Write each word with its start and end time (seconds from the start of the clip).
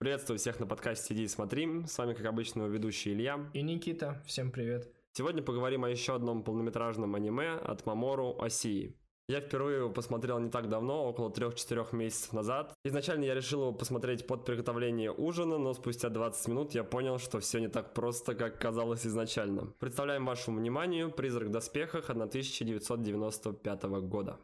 Приветствую 0.00 0.38
всех 0.38 0.60
на 0.60 0.66
подкасте 0.68 1.08
«Сиди 1.08 1.24
и 1.24 1.26
смотри». 1.26 1.84
С 1.88 1.98
вами, 1.98 2.14
как 2.14 2.24
обычно, 2.26 2.62
ведущий 2.68 3.12
Илья. 3.12 3.50
И 3.52 3.62
Никита. 3.62 4.22
Всем 4.24 4.52
привет. 4.52 4.88
Сегодня 5.12 5.42
поговорим 5.42 5.82
о 5.82 5.90
еще 5.90 6.14
одном 6.14 6.44
полнометражном 6.44 7.16
аниме 7.16 7.54
от 7.54 7.84
Мамору 7.84 8.40
Осии. 8.40 8.94
Я 9.26 9.40
впервые 9.40 9.78
его 9.78 9.90
посмотрел 9.90 10.38
не 10.38 10.50
так 10.50 10.68
давно, 10.68 11.04
около 11.04 11.30
3-4 11.30 11.96
месяцев 11.96 12.32
назад. 12.32 12.74
Изначально 12.84 13.24
я 13.24 13.34
решил 13.34 13.62
его 13.62 13.72
посмотреть 13.72 14.24
под 14.24 14.44
приготовление 14.44 15.10
ужина, 15.10 15.58
но 15.58 15.74
спустя 15.74 16.10
20 16.10 16.46
минут 16.46 16.74
я 16.74 16.84
понял, 16.84 17.18
что 17.18 17.40
все 17.40 17.58
не 17.58 17.68
так 17.68 17.92
просто, 17.92 18.36
как 18.36 18.60
казалось 18.60 19.04
изначально. 19.04 19.74
Представляем 19.80 20.26
вашему 20.26 20.60
вниманию 20.60 21.10
«Призрак 21.10 21.48
в 21.48 21.50
доспехах» 21.50 22.08
1995 22.08 23.82
года. 24.02 24.38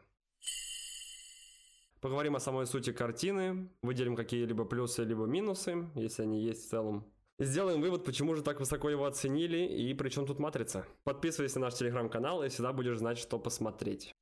Поговорим 2.05 2.37
о 2.37 2.39
самой 2.39 2.67
сути 2.67 2.93
картины, 2.93 3.71
выделим 3.81 4.15
какие-либо 4.15 4.67
плюсы 4.67 5.05
либо 5.05 5.25
минусы, 5.25 5.89
если 5.95 6.25
они 6.25 6.45
есть 6.45 6.67
в 6.67 6.69
целом. 6.69 7.11
Сделаем 7.39 7.81
вывод, 7.81 8.05
почему 8.05 8.35
же 8.35 8.43
так 8.43 8.61
высоко 8.61 8.91
его 8.91 9.07
оценили 9.07 9.65
и 9.65 9.95
при 9.95 10.11
чем 10.11 10.27
тут 10.27 10.39
матрица. 10.39 10.85
Подписывайся 11.05 11.61
на 11.61 11.69
наш 11.69 11.77
телеграм-канал 11.77 12.45
и 12.45 12.51
всегда 12.51 12.75
будешь 12.75 12.99
знать, 12.99 13.17
что 13.17 13.39
посмотреть. 13.39 14.13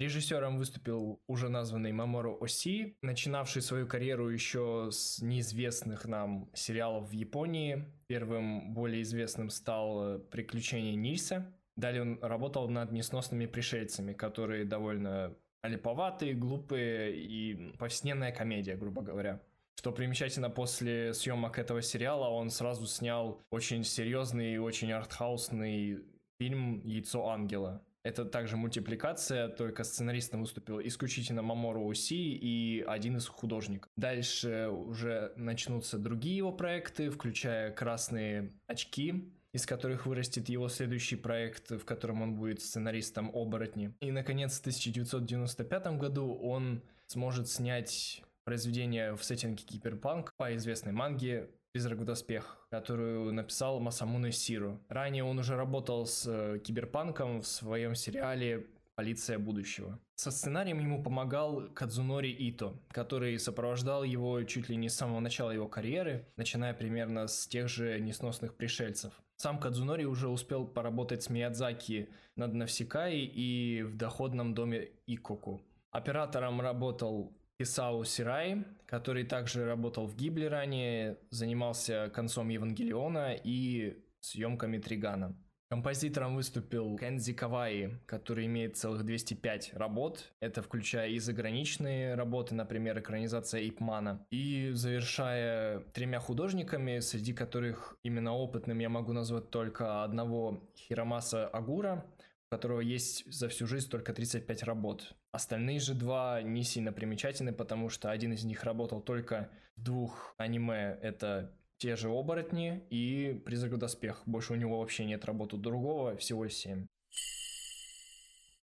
Режиссером 0.00 0.58
выступил 0.58 1.22
уже 1.28 1.48
названный 1.48 1.92
Мамору 1.92 2.38
Оси, 2.42 2.98
начинавший 3.00 3.62
свою 3.62 3.86
карьеру 3.86 4.30
еще 4.30 4.88
с 4.90 5.22
неизвестных 5.22 6.06
нам 6.06 6.50
сериалов 6.54 7.10
в 7.10 7.12
Японии. 7.12 7.84
Первым 8.08 8.74
более 8.74 9.02
известным 9.02 9.48
стал 9.48 10.18
«Приключения 10.32 10.96
Нильса». 10.96 11.54
Далее 11.76 12.02
он 12.02 12.18
работал 12.20 12.68
над 12.68 12.90
несносными 12.90 13.46
пришельцами, 13.46 14.12
которые 14.12 14.64
довольно 14.64 15.36
липоватые, 15.68 16.34
глупые 16.34 17.16
и 17.16 17.72
повседневная 17.78 18.32
комедия, 18.32 18.76
грубо 18.76 19.02
говоря. 19.02 19.40
Что 19.76 19.92
примечательно, 19.92 20.50
после 20.50 21.12
съемок 21.14 21.58
этого 21.58 21.82
сериала 21.82 22.28
он 22.28 22.50
сразу 22.50 22.86
снял 22.86 23.42
очень 23.50 23.84
серьезный 23.84 24.54
и 24.54 24.58
очень 24.58 24.92
артхаусный 24.92 26.04
фильм 26.38 26.80
«Яйцо 26.84 27.28
ангела», 27.28 27.82
это 28.04 28.26
также 28.26 28.58
мультипликация, 28.58 29.48
только 29.48 29.82
сценаристом 29.82 30.42
выступил 30.42 30.78
исключительно 30.78 31.40
Мамору 31.40 31.86
Уси 31.86 32.34
и 32.34 32.84
один 32.86 33.16
из 33.16 33.26
художников. 33.26 33.90
Дальше 33.96 34.68
уже 34.68 35.32
начнутся 35.36 35.98
другие 35.98 36.36
его 36.36 36.52
проекты, 36.52 37.08
включая 37.08 37.72
«Красные 37.72 38.52
очки», 38.66 39.32
из 39.54 39.66
которых 39.66 40.04
вырастет 40.04 40.48
его 40.48 40.68
следующий 40.68 41.14
проект, 41.14 41.70
в 41.70 41.84
котором 41.84 42.22
он 42.22 42.34
будет 42.34 42.60
сценаристом 42.60 43.30
оборотни. 43.32 43.94
И, 44.00 44.10
наконец, 44.10 44.56
в 44.56 44.60
1995 44.60 45.86
году 45.96 46.34
он 46.34 46.82
сможет 47.06 47.48
снять 47.48 48.22
произведение 48.42 49.14
в 49.14 49.22
сеттинге 49.22 49.62
киберпанк 49.62 50.34
по 50.36 50.54
известной 50.56 50.92
манге 50.92 51.50
«Призрак 51.72 52.00
в 52.00 52.04
доспех», 52.04 52.66
которую 52.70 53.32
написал 53.32 53.78
Масамуне 53.78 54.32
Сиру. 54.32 54.80
Ранее 54.88 55.22
он 55.22 55.38
уже 55.38 55.54
работал 55.54 56.04
с 56.04 56.26
э, 56.26 56.58
киберпанком 56.58 57.40
в 57.40 57.46
своем 57.46 57.94
сериале 57.94 58.66
«Полиция 58.96 59.38
будущего». 59.38 60.00
Со 60.16 60.30
сценарием 60.30 60.80
ему 60.80 61.02
помогал 61.02 61.68
Кадзунори 61.74 62.30
Ито, 62.30 62.74
который 62.90 63.38
сопровождал 63.38 64.04
его 64.04 64.42
чуть 64.44 64.68
ли 64.68 64.76
не 64.76 64.88
с 64.88 64.96
самого 64.96 65.20
начала 65.20 65.50
его 65.50 65.68
карьеры, 65.68 66.26
начиная 66.36 66.74
примерно 66.74 67.26
с 67.26 67.46
тех 67.46 67.68
же 67.68 67.98
несносных 68.00 68.54
пришельцев. 68.54 69.12
Сам 69.36 69.58
Кадзунори 69.58 70.04
уже 70.04 70.28
успел 70.28 70.66
поработать 70.66 71.22
с 71.22 71.30
Миядзаки 71.30 72.08
над 72.36 72.54
Навсекай 72.54 73.18
и 73.18 73.82
в 73.82 73.96
доходном 73.96 74.54
доме 74.54 74.90
Икоку. 75.06 75.60
Оператором 75.90 76.60
работал 76.60 77.32
Исау 77.58 78.04
Сирай, 78.04 78.64
который 78.86 79.24
также 79.24 79.64
работал 79.64 80.06
в 80.06 80.16
Гибле 80.16 80.48
ранее, 80.48 81.18
занимался 81.30 82.10
концом 82.14 82.48
Евангелиона 82.48 83.34
и 83.34 84.02
съемками 84.20 84.78
Тригана. 84.78 85.36
Композитором 85.74 86.36
выступил 86.36 86.96
Кензи 86.96 87.32
Каваи, 87.32 87.98
который 88.06 88.46
имеет 88.46 88.76
целых 88.76 89.04
205 89.04 89.72
работ. 89.74 90.32
Это 90.38 90.62
включая 90.62 91.08
и 91.08 91.18
заграничные 91.18 92.14
работы, 92.14 92.54
например, 92.54 93.00
экранизация 93.00 93.68
Ипмана. 93.68 94.24
И 94.30 94.70
завершая 94.70 95.80
тремя 95.92 96.20
художниками, 96.20 97.00
среди 97.00 97.32
которых 97.32 97.98
именно 98.04 98.32
опытным 98.36 98.78
я 98.78 98.88
могу 98.88 99.12
назвать 99.12 99.50
только 99.50 100.04
одного 100.04 100.62
Хиромаса 100.76 101.48
Агура, 101.48 102.06
которого 102.50 102.78
есть 102.78 103.24
за 103.32 103.48
всю 103.48 103.66
жизнь 103.66 103.90
только 103.90 104.12
35 104.12 104.62
работ. 104.62 105.16
Остальные 105.32 105.80
же 105.80 105.94
два 105.94 106.40
не 106.40 106.62
сильно 106.62 106.92
примечательны, 106.92 107.52
потому 107.52 107.88
что 107.88 108.12
один 108.12 108.32
из 108.32 108.44
них 108.44 108.62
работал 108.62 109.00
только 109.00 109.50
в 109.74 109.82
двух 109.82 110.36
аниме. 110.38 110.96
Это 111.02 111.52
те 111.78 111.96
же 111.96 112.08
оборотни 112.08 112.84
и 112.90 113.40
призрак 113.44 113.72
в 113.72 113.76
доспех. 113.78 114.22
Больше 114.26 114.52
у 114.52 114.56
него 114.56 114.80
вообще 114.80 115.04
нет 115.04 115.24
работы 115.24 115.56
другого, 115.56 116.16
всего 116.16 116.48
7. 116.48 116.86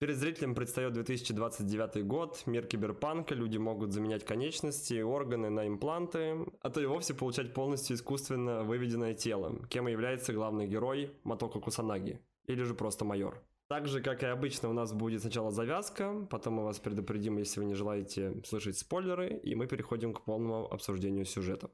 Перед 0.01 0.17
зрителям 0.17 0.55
предстает 0.55 0.93
2029 0.93 2.05
год, 2.05 2.43
мир 2.47 2.67
киберпанка, 2.67 3.35
люди 3.35 3.57
могут 3.57 3.93
заменять 3.93 4.25
конечности 4.25 4.95
и 4.95 5.03
органы 5.03 5.51
на 5.51 5.67
импланты, 5.67 6.37
а 6.61 6.69
то 6.69 6.81
и 6.81 6.87
вовсе 6.87 7.15
получать 7.15 7.55
полностью 7.55 7.97
искусственно 7.97 8.65
выведенное 8.65 9.15
тело, 9.15 9.65
кем 9.71 9.89
и 9.89 9.93
является 9.93 10.33
главный 10.33 10.67
герой 10.67 11.13
Матоко 11.23 11.61
Кусанаги, 11.61 12.21
или 12.47 12.65
же 12.65 12.75
просто 12.75 13.05
майор. 13.05 13.43
Так 13.69 13.89
же, 13.89 14.03
как 14.03 14.23
и 14.23 14.27
обычно, 14.27 14.69
у 14.69 14.75
нас 14.75 14.93
будет 14.93 15.23
сначала 15.23 15.51
завязка, 15.51 16.27
потом 16.29 16.55
мы 16.55 16.65
вас 16.65 16.81
предупредим, 16.81 17.39
если 17.39 17.61
вы 17.61 17.67
не 17.67 17.75
желаете 17.75 18.43
слышать 18.45 18.77
спойлеры, 18.77 19.39
и 19.39 19.55
мы 19.55 19.67
переходим 19.67 20.13
к 20.13 20.23
полному 20.23 20.71
обсуждению 20.71 21.25
сюжета. 21.25 21.71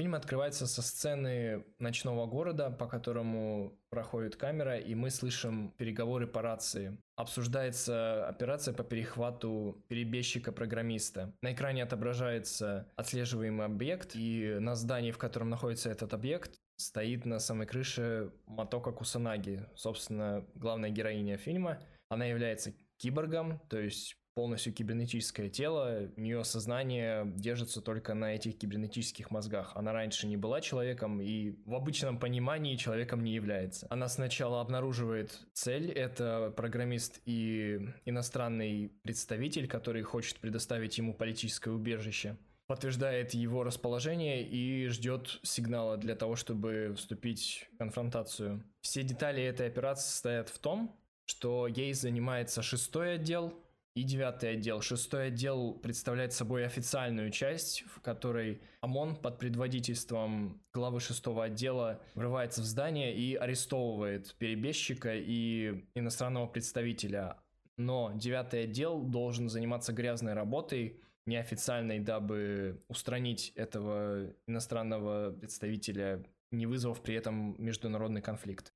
Фильм 0.00 0.14
открывается 0.14 0.66
со 0.66 0.80
сцены 0.80 1.62
ночного 1.78 2.24
города, 2.24 2.70
по 2.70 2.86
которому 2.86 3.78
проходит 3.90 4.34
камера, 4.34 4.78
и 4.78 4.94
мы 4.94 5.10
слышим 5.10 5.74
переговоры 5.76 6.26
по 6.26 6.40
рации. 6.40 6.96
Обсуждается 7.16 8.26
операция 8.26 8.72
по 8.72 8.82
перехвату 8.82 9.84
перебежчика-программиста. 9.88 11.34
На 11.42 11.52
экране 11.52 11.82
отображается 11.82 12.90
отслеживаемый 12.96 13.66
объект, 13.66 14.12
и 14.14 14.56
на 14.58 14.74
здании, 14.74 15.10
в 15.10 15.18
котором 15.18 15.50
находится 15.50 15.90
этот 15.90 16.14
объект, 16.14 16.58
стоит 16.76 17.26
на 17.26 17.38
самой 17.38 17.66
крыше 17.66 18.32
Матока 18.46 18.92
Кусанаги, 18.92 19.66
собственно, 19.76 20.46
главная 20.54 20.88
героиня 20.88 21.36
фильма. 21.36 21.78
Она 22.08 22.24
является 22.24 22.72
киборгом, 22.96 23.60
то 23.68 23.78
есть 23.78 24.16
полностью 24.40 24.72
кибернетическое 24.72 25.50
тело, 25.50 26.08
у 26.16 26.20
нее 26.22 26.42
сознание 26.44 27.30
держится 27.36 27.82
только 27.82 28.14
на 28.14 28.34
этих 28.36 28.56
кибернетических 28.56 29.30
мозгах. 29.30 29.72
Она 29.74 29.92
раньше 29.92 30.26
не 30.26 30.38
была 30.38 30.62
человеком 30.62 31.20
и 31.20 31.50
в 31.66 31.74
обычном 31.74 32.18
понимании 32.18 32.76
человеком 32.76 33.22
не 33.22 33.34
является. 33.34 33.86
Она 33.90 34.08
сначала 34.08 34.62
обнаруживает 34.62 35.38
цель, 35.52 35.90
это 35.90 36.54
программист 36.56 37.20
и 37.26 37.86
иностранный 38.06 38.90
представитель, 39.02 39.68
который 39.68 40.00
хочет 40.00 40.38
предоставить 40.38 40.96
ему 40.96 41.12
политическое 41.12 41.72
убежище 41.72 42.38
подтверждает 42.66 43.34
его 43.34 43.64
расположение 43.64 44.44
и 44.44 44.86
ждет 44.86 45.40
сигнала 45.42 45.96
для 45.96 46.14
того, 46.14 46.36
чтобы 46.36 46.94
вступить 46.96 47.68
в 47.74 47.78
конфронтацию. 47.78 48.64
Все 48.80 49.02
детали 49.02 49.42
этой 49.42 49.66
операции 49.66 50.08
состоят 50.08 50.48
в 50.48 50.58
том, 50.60 50.96
что 51.24 51.66
ей 51.66 51.92
занимается 51.94 52.62
шестой 52.62 53.14
отдел, 53.14 53.52
и 53.94 54.02
девятый 54.02 54.52
отдел. 54.52 54.80
Шестой 54.80 55.28
отдел 55.28 55.74
представляет 55.74 56.32
собой 56.32 56.64
официальную 56.64 57.30
часть, 57.30 57.82
в 57.82 58.00
которой 58.00 58.62
ОМОН 58.80 59.16
под 59.16 59.38
предводительством 59.38 60.62
главы 60.72 61.00
шестого 61.00 61.44
отдела 61.44 62.00
врывается 62.14 62.62
в 62.62 62.64
здание 62.64 63.14
и 63.16 63.34
арестовывает 63.34 64.34
перебежчика 64.36 65.14
и 65.14 65.84
иностранного 65.94 66.46
представителя. 66.46 67.36
Но 67.76 68.12
девятый 68.14 68.64
отдел 68.64 69.02
должен 69.02 69.48
заниматься 69.48 69.92
грязной 69.92 70.34
работой, 70.34 71.00
неофициальной, 71.26 71.98
дабы 71.98 72.82
устранить 72.88 73.52
этого 73.56 74.32
иностранного 74.46 75.32
представителя, 75.32 76.24
не 76.52 76.66
вызвав 76.66 77.02
при 77.02 77.14
этом 77.14 77.56
международный 77.58 78.22
конфликт. 78.22 78.72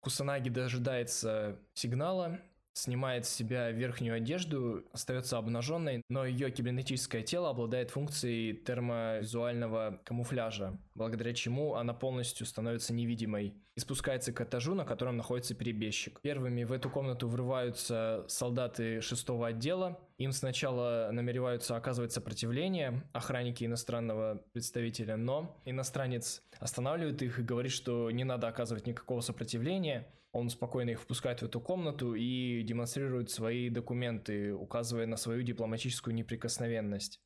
Кусанаги 0.00 0.48
дожидается 0.48 1.60
сигнала 1.74 2.40
снимает 2.74 3.26
с 3.26 3.30
себя 3.30 3.70
верхнюю 3.70 4.16
одежду, 4.16 4.84
остается 4.92 5.38
обнаженной, 5.38 6.02
но 6.08 6.24
ее 6.24 6.50
кибернетическое 6.50 7.22
тело 7.22 7.50
обладает 7.50 7.90
функцией 7.90 8.54
термовизуального 8.54 10.00
камуфляжа, 10.04 10.78
благодаря 10.94 11.34
чему 11.34 11.74
она 11.74 11.94
полностью 11.94 12.46
становится 12.46 12.92
невидимой 12.92 13.54
и 13.74 13.80
спускается 13.80 14.32
к 14.32 14.40
этажу, 14.40 14.74
на 14.74 14.84
котором 14.84 15.16
находится 15.16 15.54
перебежчик. 15.54 16.20
Первыми 16.20 16.64
в 16.64 16.72
эту 16.72 16.90
комнату 16.90 17.28
врываются 17.28 18.24
солдаты 18.28 19.00
шестого 19.00 19.48
отдела. 19.48 19.98
Им 20.18 20.32
сначала 20.32 21.08
намереваются 21.10 21.76
оказывать 21.76 22.12
сопротивление 22.12 23.02
охранники 23.12 23.64
иностранного 23.64 24.42
представителя, 24.52 25.16
но 25.16 25.60
иностранец 25.64 26.42
останавливает 26.58 27.22
их 27.22 27.38
и 27.38 27.42
говорит, 27.42 27.72
что 27.72 28.10
не 28.10 28.24
надо 28.24 28.48
оказывать 28.48 28.86
никакого 28.86 29.20
сопротивления, 29.20 30.06
Он 30.32 30.48
спокойно 30.48 30.90
их 30.90 31.00
впускает 31.00 31.40
в 31.40 31.44
эту 31.44 31.60
комнату 31.60 32.14
и 32.14 32.62
демонстрирует 32.62 33.30
свои 33.30 33.68
документы, 33.68 34.54
указывая 34.54 35.06
на 35.06 35.16
свою 35.16 35.42
дипломатическую 35.42 36.14
неприкосновенность. 36.14 37.20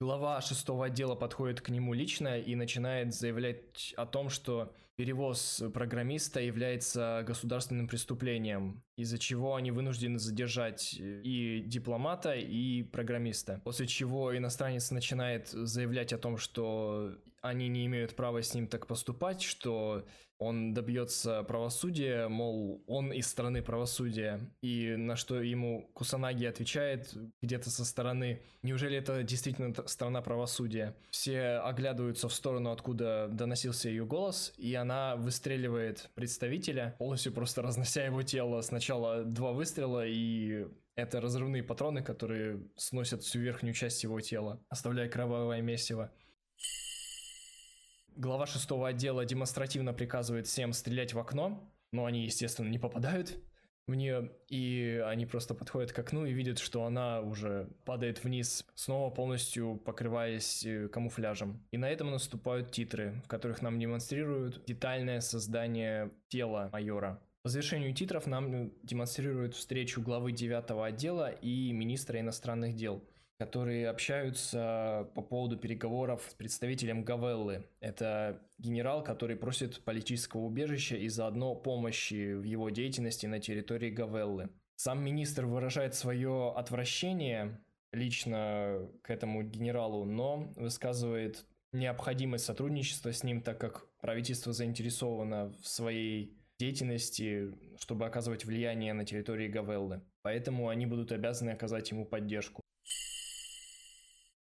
Глава 0.00 0.40
шестого 0.40 0.86
отдела 0.86 1.14
подходит 1.14 1.60
к 1.60 1.68
нему 1.68 1.94
лично 1.94 2.38
и 2.38 2.54
начинает 2.56 3.14
заявлять 3.14 3.94
о 3.96 4.06
том, 4.06 4.28
что 4.28 4.74
перевоз 4.96 5.62
программиста 5.72 6.40
является 6.40 7.24
государственным 7.26 7.88
преступлением, 7.88 8.82
из-за 8.96 9.18
чего 9.18 9.54
они 9.54 9.70
вынуждены 9.70 10.18
задержать 10.18 10.94
и 10.98 11.62
дипломата, 11.64 12.34
и 12.34 12.82
программиста. 12.82 13.60
После 13.64 13.86
чего 13.86 14.36
иностранец 14.36 14.90
начинает 14.90 15.48
заявлять 15.48 16.12
о 16.12 16.18
том, 16.18 16.38
что 16.38 17.16
они 17.44 17.68
не 17.68 17.84
имеют 17.86 18.16
права 18.16 18.42
с 18.42 18.54
ним 18.54 18.66
так 18.66 18.86
поступать, 18.86 19.42
что 19.42 20.06
он 20.38 20.74
добьется 20.74 21.42
правосудия, 21.44 22.26
мол, 22.26 22.82
он 22.86 23.12
из 23.12 23.26
страны 23.28 23.62
правосудия, 23.62 24.40
и 24.62 24.96
на 24.96 25.14
что 25.14 25.40
ему 25.40 25.90
Кусанаги 25.94 26.46
отвечает 26.46 27.14
где-то 27.42 27.70
со 27.70 27.84
стороны, 27.84 28.42
неужели 28.62 28.96
это 28.96 29.22
действительно 29.22 29.74
страна 29.86 30.22
правосудия? 30.22 30.96
Все 31.10 31.60
оглядываются 31.62 32.28
в 32.28 32.34
сторону, 32.34 32.70
откуда 32.72 33.28
доносился 33.30 33.88
ее 33.88 34.06
голос, 34.06 34.52
и 34.56 34.74
она 34.74 35.16
выстреливает 35.16 36.10
представителя, 36.14 36.96
полностью 36.98 37.32
просто 37.32 37.62
разнося 37.62 38.04
его 38.04 38.22
тело. 38.22 38.60
Сначала 38.62 39.22
два 39.22 39.52
выстрела, 39.52 40.04
и 40.06 40.66
это 40.96 41.20
разрывные 41.20 41.62
патроны, 41.62 42.02
которые 42.02 42.60
сносят 42.76 43.22
всю 43.22 43.40
верхнюю 43.40 43.74
часть 43.74 44.02
его 44.02 44.20
тела, 44.20 44.60
оставляя 44.68 45.08
кровавое 45.08 45.60
месиво. 45.60 46.10
Глава 48.16 48.46
шестого 48.46 48.88
отдела 48.88 49.24
демонстративно 49.24 49.92
приказывает 49.92 50.46
всем 50.46 50.72
стрелять 50.72 51.14
в 51.14 51.18
окно, 51.18 51.68
но 51.90 52.04
они, 52.04 52.24
естественно, 52.24 52.68
не 52.68 52.78
попадают 52.78 53.36
в 53.88 53.94
нее, 53.96 54.30
и 54.48 55.02
они 55.04 55.26
просто 55.26 55.52
подходят 55.52 55.92
к 55.92 55.98
окну 55.98 56.24
и 56.24 56.32
видят, 56.32 56.60
что 56.60 56.84
она 56.84 57.20
уже 57.20 57.68
падает 57.84 58.22
вниз, 58.22 58.64
снова 58.76 59.10
полностью 59.10 59.76
покрываясь 59.84 60.64
э, 60.64 60.88
камуфляжем. 60.88 61.66
И 61.72 61.76
на 61.76 61.90
этом 61.90 62.12
наступают 62.12 62.70
титры, 62.70 63.20
в 63.24 63.28
которых 63.28 63.62
нам 63.62 63.80
демонстрируют 63.80 64.64
детальное 64.64 65.20
создание 65.20 66.12
тела 66.28 66.70
майора. 66.72 67.20
По 67.42 67.50
завершению 67.50 67.94
титров 67.94 68.26
нам 68.26 68.70
демонстрируют 68.84 69.54
встречу 69.54 70.00
главы 70.00 70.30
9 70.30 70.70
отдела 70.86 71.30
и 71.30 71.72
министра 71.72 72.20
иностранных 72.20 72.76
дел 72.76 73.04
которые 73.44 73.90
общаются 73.90 75.10
по 75.14 75.20
поводу 75.20 75.58
переговоров 75.58 76.22
с 76.30 76.32
представителем 76.32 77.04
Гавеллы. 77.04 77.66
Это 77.80 78.40
генерал, 78.56 79.04
который 79.04 79.36
просит 79.36 79.84
политического 79.84 80.40
убежища 80.40 80.96
и 80.96 81.08
заодно 81.08 81.54
помощи 81.54 82.32
в 82.32 82.42
его 82.42 82.70
деятельности 82.70 83.26
на 83.26 83.40
территории 83.40 83.90
Гавеллы. 83.90 84.48
Сам 84.76 85.04
министр 85.04 85.44
выражает 85.44 85.94
свое 85.94 86.54
отвращение 86.56 87.60
лично 87.92 88.88
к 89.02 89.10
этому 89.10 89.42
генералу, 89.42 90.06
но 90.06 90.50
высказывает 90.56 91.44
необходимость 91.72 92.46
сотрудничества 92.46 93.12
с 93.12 93.22
ним, 93.22 93.42
так 93.42 93.60
как 93.60 93.86
правительство 94.00 94.54
заинтересовано 94.54 95.52
в 95.62 95.68
своей 95.68 96.34
деятельности, 96.58 97.52
чтобы 97.78 98.06
оказывать 98.06 98.46
влияние 98.46 98.94
на 98.94 99.04
территории 99.04 99.48
Гавеллы. 99.48 100.00
Поэтому 100.22 100.70
они 100.70 100.86
будут 100.86 101.12
обязаны 101.12 101.50
оказать 101.50 101.90
ему 101.90 102.06
поддержку. 102.06 102.62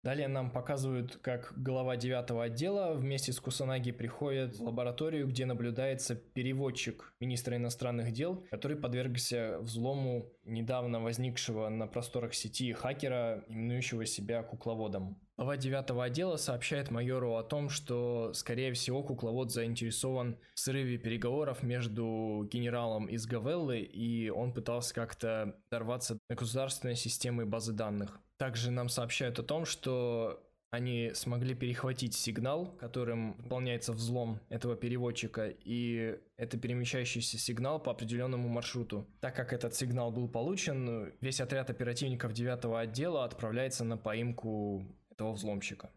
Далее 0.02 0.26
нам 0.26 0.50
показывают, 0.50 1.18
как 1.22 1.52
глава 1.56 1.96
девятого 1.96 2.44
отдела 2.44 2.92
вместе 2.94 3.32
с 3.32 3.38
Кусанаги 3.38 3.92
приходит 3.92 4.56
в 4.56 4.64
лабораторию, 4.64 5.28
где 5.28 5.46
наблюдается 5.46 6.16
переводчик 6.16 7.14
министра 7.20 7.56
иностранных 7.56 8.10
дел, 8.10 8.44
который 8.50 8.76
подвергся 8.76 9.58
взлому 9.60 10.32
недавно 10.44 11.00
возникшего 11.00 11.68
на 11.68 11.86
просторах 11.86 12.34
сети 12.34 12.72
хакера, 12.72 13.44
именующего 13.46 14.04
себя 14.04 14.42
кукловодом. 14.42 15.20
Глава 15.36 15.56
девятого 15.56 16.04
отдела 16.04 16.36
сообщает 16.36 16.90
майору 16.90 17.36
о 17.36 17.44
том, 17.44 17.68
что, 17.68 18.32
скорее 18.34 18.72
всего, 18.72 19.04
кукловод 19.04 19.52
заинтересован 19.52 20.36
в 20.54 20.58
срыве 20.58 20.98
переговоров 20.98 21.62
между 21.62 22.48
генералом 22.50 23.06
из 23.06 23.26
Гавеллы, 23.26 23.80
и 23.80 24.30
он 24.30 24.52
пытался 24.52 24.94
как-то 24.94 25.56
дорваться 25.70 26.18
до 26.28 26.34
государственной 26.34 26.96
системы 26.96 27.46
базы 27.46 27.72
данных. 27.72 28.20
Также 28.42 28.72
нам 28.72 28.88
сообщают 28.88 29.38
о 29.38 29.44
том, 29.44 29.64
что 29.64 30.42
они 30.70 31.12
смогли 31.14 31.54
перехватить 31.54 32.12
сигнал, 32.12 32.74
которым 32.80 33.34
выполняется 33.34 33.92
взлом 33.92 34.40
этого 34.48 34.74
переводчика, 34.74 35.46
и 35.48 36.18
это 36.36 36.58
перемещающийся 36.58 37.38
сигнал 37.38 37.80
по 37.80 37.92
определенному 37.92 38.48
маршруту. 38.48 39.06
Так 39.20 39.36
как 39.36 39.52
этот 39.52 39.76
сигнал 39.76 40.10
был 40.10 40.28
получен, 40.28 41.12
весь 41.20 41.40
отряд 41.40 41.70
оперативников 41.70 42.32
9 42.32 42.64
отдела 42.82 43.24
отправляется 43.24 43.84
на 43.84 43.96
поимку 43.96 44.88
этого 45.08 45.34
взломщика. 45.34 45.92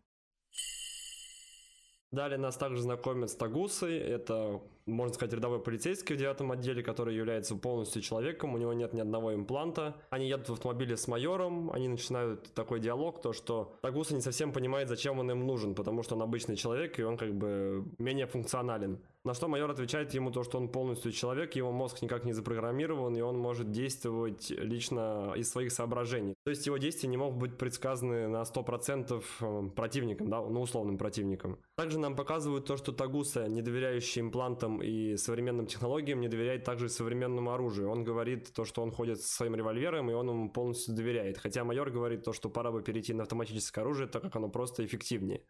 Далее 2.12 2.38
нас 2.38 2.57
также 2.57 2.80
знакомят 2.80 3.31
с 3.31 3.36
Тагусой. 3.36 3.97
Это, 3.97 4.62
можно 4.85 5.13
сказать, 5.13 5.33
рядовой 5.33 5.59
полицейский 5.59 6.15
в 6.15 6.17
девятом 6.17 6.51
отделе, 6.51 6.83
который 6.83 7.15
является 7.15 7.55
полностью 7.55 8.01
человеком. 8.01 8.53
У 8.53 8.57
него 8.57 8.73
нет 8.73 8.93
ни 8.93 9.01
одного 9.01 9.33
импланта. 9.33 9.95
Они 10.09 10.27
едут 10.27 10.49
в 10.49 10.53
автомобиле 10.53 10.95
с 10.95 11.07
майором. 11.07 11.71
Они 11.71 11.87
начинают 11.87 12.53
такой 12.53 12.79
диалог, 12.79 13.21
то 13.21 13.33
что 13.33 13.77
Тагуса 13.81 14.13
не 14.13 14.21
совсем 14.21 14.51
понимает, 14.51 14.89
зачем 14.89 15.19
он 15.19 15.31
им 15.31 15.45
нужен, 15.45 15.75
потому 15.75 16.03
что 16.03 16.15
он 16.15 16.21
обычный 16.21 16.55
человек, 16.55 16.99
и 16.99 17.03
он 17.03 17.17
как 17.17 17.33
бы 17.33 17.85
менее 17.97 18.27
функционален. 18.27 18.99
На 19.25 19.33
что 19.33 19.47
майор 19.47 19.71
отвечает 19.71 20.13
ему 20.13 20.29
то, 20.29 20.43
что 20.43 20.59
он 20.59 20.69
полностью 20.69 21.11
человек, 21.11 21.55
его 21.55 21.71
мозг 21.71 22.03
никак 22.03 22.25
не 22.25 22.33
запрограммирован, 22.33 23.17
и 23.17 23.21
он 23.21 23.39
может 23.39 23.71
действовать 23.71 24.51
лично 24.51 25.33
из 25.35 25.49
своих 25.49 25.71
соображений. 25.71 26.35
То 26.43 26.51
есть 26.51 26.67
его 26.67 26.77
действия 26.77 27.09
не 27.09 27.17
могут 27.17 27.39
быть 27.39 27.57
предсказаны 27.57 28.27
на 28.27 28.43
100% 28.43 29.23
э, 29.41 29.69
противником, 29.75 30.29
да, 30.29 30.41
ну 30.41 30.61
условным 30.61 30.99
противником. 30.99 31.57
Также 31.75 31.97
нам 31.97 32.15
показывают 32.15 32.67
то, 32.67 32.77
что 32.77 32.91
Тагуса, 32.91 33.47
не 33.47 33.63
доверяющий 33.63 34.21
имплантам 34.21 34.75
и 34.81 35.18
современным 35.18 35.68
технологиям, 35.68 36.22
не 36.22 36.27
доверяет 36.27 36.63
также 36.63 36.89
современному 36.89 37.51
оружию. 37.51 37.89
Он 37.89 38.04
говорит 38.04 38.54
то, 38.54 38.66
что 38.66 38.81
он 38.81 38.92
ходит 38.92 39.22
со 39.22 39.36
своим 39.36 39.56
револьвером, 39.56 40.10
и 40.10 40.13
он 40.13 40.30
ему 40.30 40.51
полностью 40.51 40.95
доверяет. 40.95 41.38
Хотя 41.38 41.63
майор 41.63 41.89
говорит 41.89 42.24
то, 42.24 42.33
что 42.33 42.50
пора 42.50 42.72
бы 42.72 42.81
перейти 42.81 43.13
на 43.13 43.24
автоматическое 43.24 43.83
оружие, 43.83 44.07
так 44.07 44.22
как 44.22 44.36
оно 44.36 44.50
просто 44.50 44.86
эффективнее. 44.86 45.42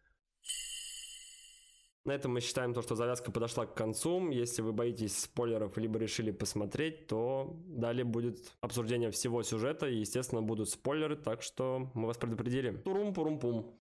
На 2.06 2.12
этом 2.12 2.32
мы 2.32 2.40
считаем 2.40 2.72
то, 2.72 2.82
что 2.82 2.94
завязка 2.94 3.32
подошла 3.32 3.66
к 3.66 3.74
концу. 3.74 4.30
Если 4.30 4.62
вы 4.62 4.72
боитесь 4.72 5.18
спойлеров, 5.18 5.76
либо 5.76 5.98
решили 5.98 6.30
посмотреть, 6.30 7.08
то 7.08 7.56
далее 7.66 8.04
будет 8.04 8.52
обсуждение 8.60 9.10
всего 9.10 9.42
сюжета, 9.42 9.88
и, 9.88 9.96
естественно, 9.96 10.40
будут 10.40 10.70
спойлеры, 10.70 11.16
так 11.16 11.42
что 11.42 11.90
мы 11.94 12.06
вас 12.06 12.16
предупредили. 12.16 12.70
Турум-пурум-пум. 12.70 13.76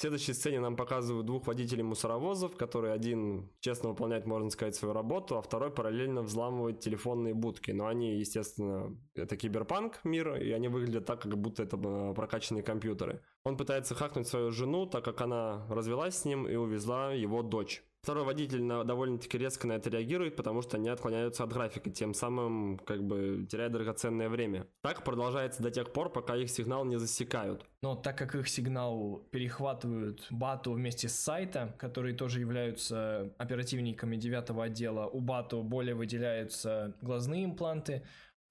Следующей 0.00 0.32
сцене 0.32 0.60
нам 0.60 0.76
показывают 0.76 1.26
двух 1.26 1.46
водителей 1.46 1.82
мусоровозов, 1.82 2.56
которые 2.56 2.94
один 2.94 3.50
честно 3.60 3.90
выполняет, 3.90 4.24
можно 4.24 4.48
сказать, 4.48 4.74
свою 4.74 4.94
работу, 4.94 5.36
а 5.36 5.42
второй 5.42 5.70
параллельно 5.70 6.22
взламывает 6.22 6.80
телефонные 6.80 7.34
будки. 7.34 7.70
Но 7.72 7.86
они, 7.86 8.18
естественно, 8.18 8.96
это 9.14 9.36
киберпанк 9.36 10.00
мир, 10.02 10.36
и 10.36 10.52
они 10.52 10.68
выглядят 10.68 11.04
так, 11.04 11.20
как 11.20 11.36
будто 11.36 11.62
это 11.62 11.76
э, 11.76 12.14
прокачанные 12.14 12.62
компьютеры. 12.62 13.20
Он 13.44 13.58
пытается 13.58 13.94
хакнуть 13.94 14.26
свою 14.26 14.52
жену, 14.52 14.86
так 14.86 15.04
как 15.04 15.20
она 15.20 15.66
развелась 15.68 16.16
с 16.16 16.24
ним 16.24 16.48
и 16.48 16.54
увезла 16.54 17.12
его 17.12 17.42
дочь. 17.42 17.82
Второй 18.02 18.24
водитель 18.24 18.66
довольно-таки 18.66 19.36
резко 19.36 19.66
на 19.66 19.74
это 19.74 19.90
реагирует, 19.90 20.34
потому 20.34 20.62
что 20.62 20.78
они 20.78 20.88
отклоняются 20.88 21.44
от 21.44 21.52
графика, 21.52 21.90
тем 21.90 22.14
самым 22.14 22.78
как 22.78 23.02
бы 23.02 23.46
теряя 23.50 23.68
драгоценное 23.68 24.30
время. 24.30 24.66
Так 24.80 25.04
продолжается 25.04 25.62
до 25.62 25.70
тех 25.70 25.92
пор, 25.92 26.10
пока 26.10 26.34
их 26.34 26.50
сигнал 26.50 26.86
не 26.86 26.98
засекают. 26.98 27.66
Но 27.82 27.94
так 27.94 28.16
как 28.16 28.34
их 28.34 28.48
сигнал 28.48 29.26
перехватывают 29.30 30.26
Бату 30.30 30.72
вместе 30.72 31.08
с 31.08 31.14
сайта, 31.14 31.74
которые 31.78 32.14
тоже 32.14 32.40
являются 32.40 33.34
оперативниками 33.36 34.16
девятого 34.16 34.64
отдела, 34.64 35.06
у 35.06 35.20
Бату 35.20 35.62
более 35.62 35.94
выделяются 35.94 36.94
глазные 37.02 37.44
импланты, 37.44 38.02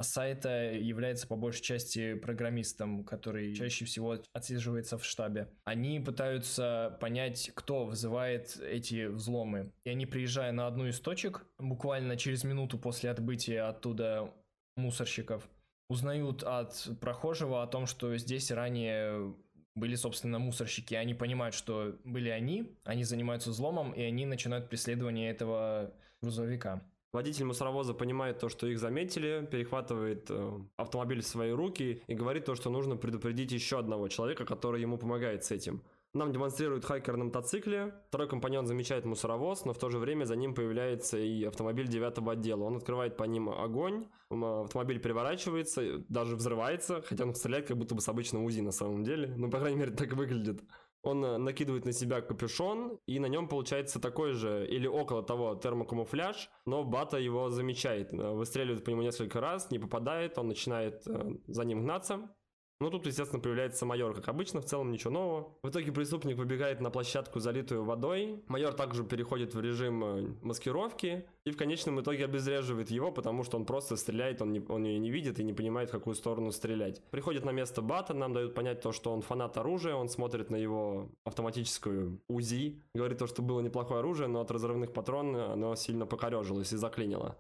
сайта 0.03 0.71
является 0.73 1.27
по 1.27 1.35
большей 1.35 1.61
части 1.61 2.13
программистом, 2.15 3.03
который 3.03 3.53
чаще 3.53 3.85
всего 3.85 4.17
отслеживается 4.33 4.97
в 4.97 5.05
штабе. 5.05 5.49
Они 5.65 5.99
пытаются 5.99 6.97
понять, 7.01 7.51
кто 7.53 7.85
вызывает 7.85 8.57
эти 8.57 9.05
взломы. 9.07 9.71
И 9.83 9.89
они, 9.89 10.05
приезжая 10.05 10.51
на 10.51 10.67
одну 10.67 10.87
из 10.87 10.99
точек, 10.99 11.45
буквально 11.57 12.17
через 12.17 12.43
минуту 12.43 12.77
после 12.77 13.09
отбытия 13.09 13.67
оттуда 13.67 14.33
мусорщиков, 14.75 15.49
узнают 15.89 16.43
от 16.43 16.87
прохожего 17.01 17.63
о 17.63 17.67
том, 17.67 17.85
что 17.85 18.15
здесь 18.17 18.51
ранее 18.51 19.35
были, 19.75 19.95
собственно, 19.95 20.39
мусорщики. 20.39 20.93
Они 20.93 21.13
понимают, 21.13 21.55
что 21.55 21.97
были 22.03 22.29
они, 22.29 22.77
они 22.83 23.03
занимаются 23.03 23.49
взломом, 23.49 23.91
и 23.91 24.01
они 24.01 24.25
начинают 24.25 24.69
преследование 24.69 25.29
этого 25.31 25.93
грузовика. 26.21 26.81
Водитель 27.11 27.45
мусоровоза 27.45 27.95
понимает 27.95 28.37
то, 28.39 28.49
что 28.49 28.67
их 28.67 28.77
заметили, 28.77 29.47
перехватывает 29.49 30.27
э, 30.29 30.59
автомобиль 30.77 31.21
в 31.21 31.27
свои 31.27 31.51
руки 31.51 32.03
и 32.05 32.13
говорит 32.13 32.45
то, 32.45 32.53
что 32.53 32.69
нужно 32.69 32.97
предупредить 32.97 33.51
еще 33.51 33.79
одного 33.79 34.07
человека, 34.09 34.45
который 34.45 34.81
ему 34.81 34.99
помогает 34.99 35.43
с 35.43 35.49
этим. 35.49 35.81
Нам 36.13 36.31
демонстрируют 36.31 36.85
хайкер 36.85 37.17
на 37.17 37.25
мотоцикле. 37.25 37.93
Второй 38.07 38.27
компаньон 38.27 38.65
замечает 38.65 39.05
мусоровоз, 39.05 39.65
но 39.65 39.73
в 39.73 39.79
то 39.79 39.89
же 39.89 39.99
время 39.99 40.25
за 40.25 40.35
ним 40.35 40.55
появляется 40.55 41.19
и 41.19 41.43
автомобиль 41.43 41.87
девятого 41.87 42.33
отдела. 42.33 42.63
Он 42.63 42.77
открывает 42.77 43.15
по 43.15 43.23
ним 43.25 43.49
огонь, 43.49 44.07
автомобиль 44.29 44.99
переворачивается, 44.99 45.99
даже 46.09 46.35
взрывается, 46.35 47.03
хотя 47.03 47.25
он 47.25 47.35
стреляет 47.35 47.67
как 47.67 47.77
будто 47.77 47.93
бы 47.93 48.01
с 48.01 48.09
обычного 48.09 48.43
УЗИ 48.43 48.61
на 48.61 48.71
самом 48.71 49.03
деле. 49.03 49.33
Ну, 49.35 49.51
по 49.51 49.59
крайней 49.59 49.77
мере, 49.77 49.91
так 49.91 50.13
выглядит. 50.13 50.63
Он 51.01 51.23
э, 51.23 51.37
накидывает 51.37 51.85
на 51.85 51.93
себя 51.93 52.21
капюшон, 52.21 52.99
и 53.05 53.19
на 53.19 53.27
нем 53.27 53.47
получается 53.47 53.99
такой 53.99 54.33
же, 54.33 54.67
или 54.67 54.87
около 54.87 55.23
того, 55.23 55.55
термокамуфляж, 55.55 56.49
но 56.65 56.83
Бата 56.83 57.17
его 57.17 57.49
замечает, 57.49 58.13
э, 58.13 58.31
выстреливает 58.31 58.83
по 58.83 58.89
нему 58.89 59.01
несколько 59.01 59.39
раз, 59.39 59.71
не 59.71 59.79
попадает, 59.79 60.37
он 60.37 60.47
начинает 60.47 61.07
э, 61.07 61.31
за 61.47 61.63
ним 61.63 61.83
гнаться, 61.83 62.29
ну, 62.81 62.89
тут, 62.89 63.05
естественно, 63.05 63.41
появляется 63.41 63.85
майор, 63.85 64.13
как 64.13 64.29
обычно, 64.29 64.61
в 64.61 64.65
целом 64.65 64.91
ничего 64.91 65.11
нового. 65.11 65.57
В 65.63 65.69
итоге 65.69 65.91
преступник 65.91 66.37
выбегает 66.37 66.79
на 66.79 66.89
площадку, 66.89 67.39
залитую 67.39 67.83
водой. 67.83 68.41
Майор 68.47 68.73
также 68.73 69.03
переходит 69.03 69.53
в 69.53 69.59
режим 69.59 70.03
э, 70.03 70.33
маскировки 70.41 71.25
и 71.43 71.51
в 71.51 71.57
конечном 71.57 71.99
итоге 71.99 72.25
обезвреживает 72.25 72.89
его, 72.89 73.11
потому 73.11 73.43
что 73.43 73.57
он 73.57 73.65
просто 73.65 73.97
стреляет, 73.97 74.41
он, 74.41 74.53
не, 74.53 74.61
он 74.69 74.85
ее 74.85 74.99
не 74.99 75.11
видит 75.11 75.39
и 75.39 75.43
не 75.43 75.51
понимает, 75.51 75.89
в 75.89 75.91
какую 75.91 76.15
сторону 76.15 76.51
стрелять. 76.51 77.01
Приходит 77.11 77.43
на 77.43 77.51
место 77.51 77.81
Бата, 77.81 78.13
нам 78.13 78.33
дают 78.33 78.55
понять 78.55 78.81
то, 78.81 78.91
что 78.91 79.11
он 79.11 79.21
фанат 79.21 79.57
оружия, 79.57 79.95
он 79.95 80.07
смотрит 80.07 80.49
на 80.49 80.55
его 80.55 81.09
автоматическую 81.25 82.21
УЗИ, 82.29 82.81
говорит 82.93 83.17
то, 83.17 83.27
что 83.27 83.41
было 83.41 83.59
неплохое 83.59 83.99
оружие, 83.99 84.27
но 84.27 84.39
от 84.39 84.51
разрывных 84.51 84.93
патрон 84.93 85.35
оно 85.35 85.75
сильно 85.75 86.05
покорежилось 86.05 86.71
и 86.71 86.77
заклинило. 86.77 87.37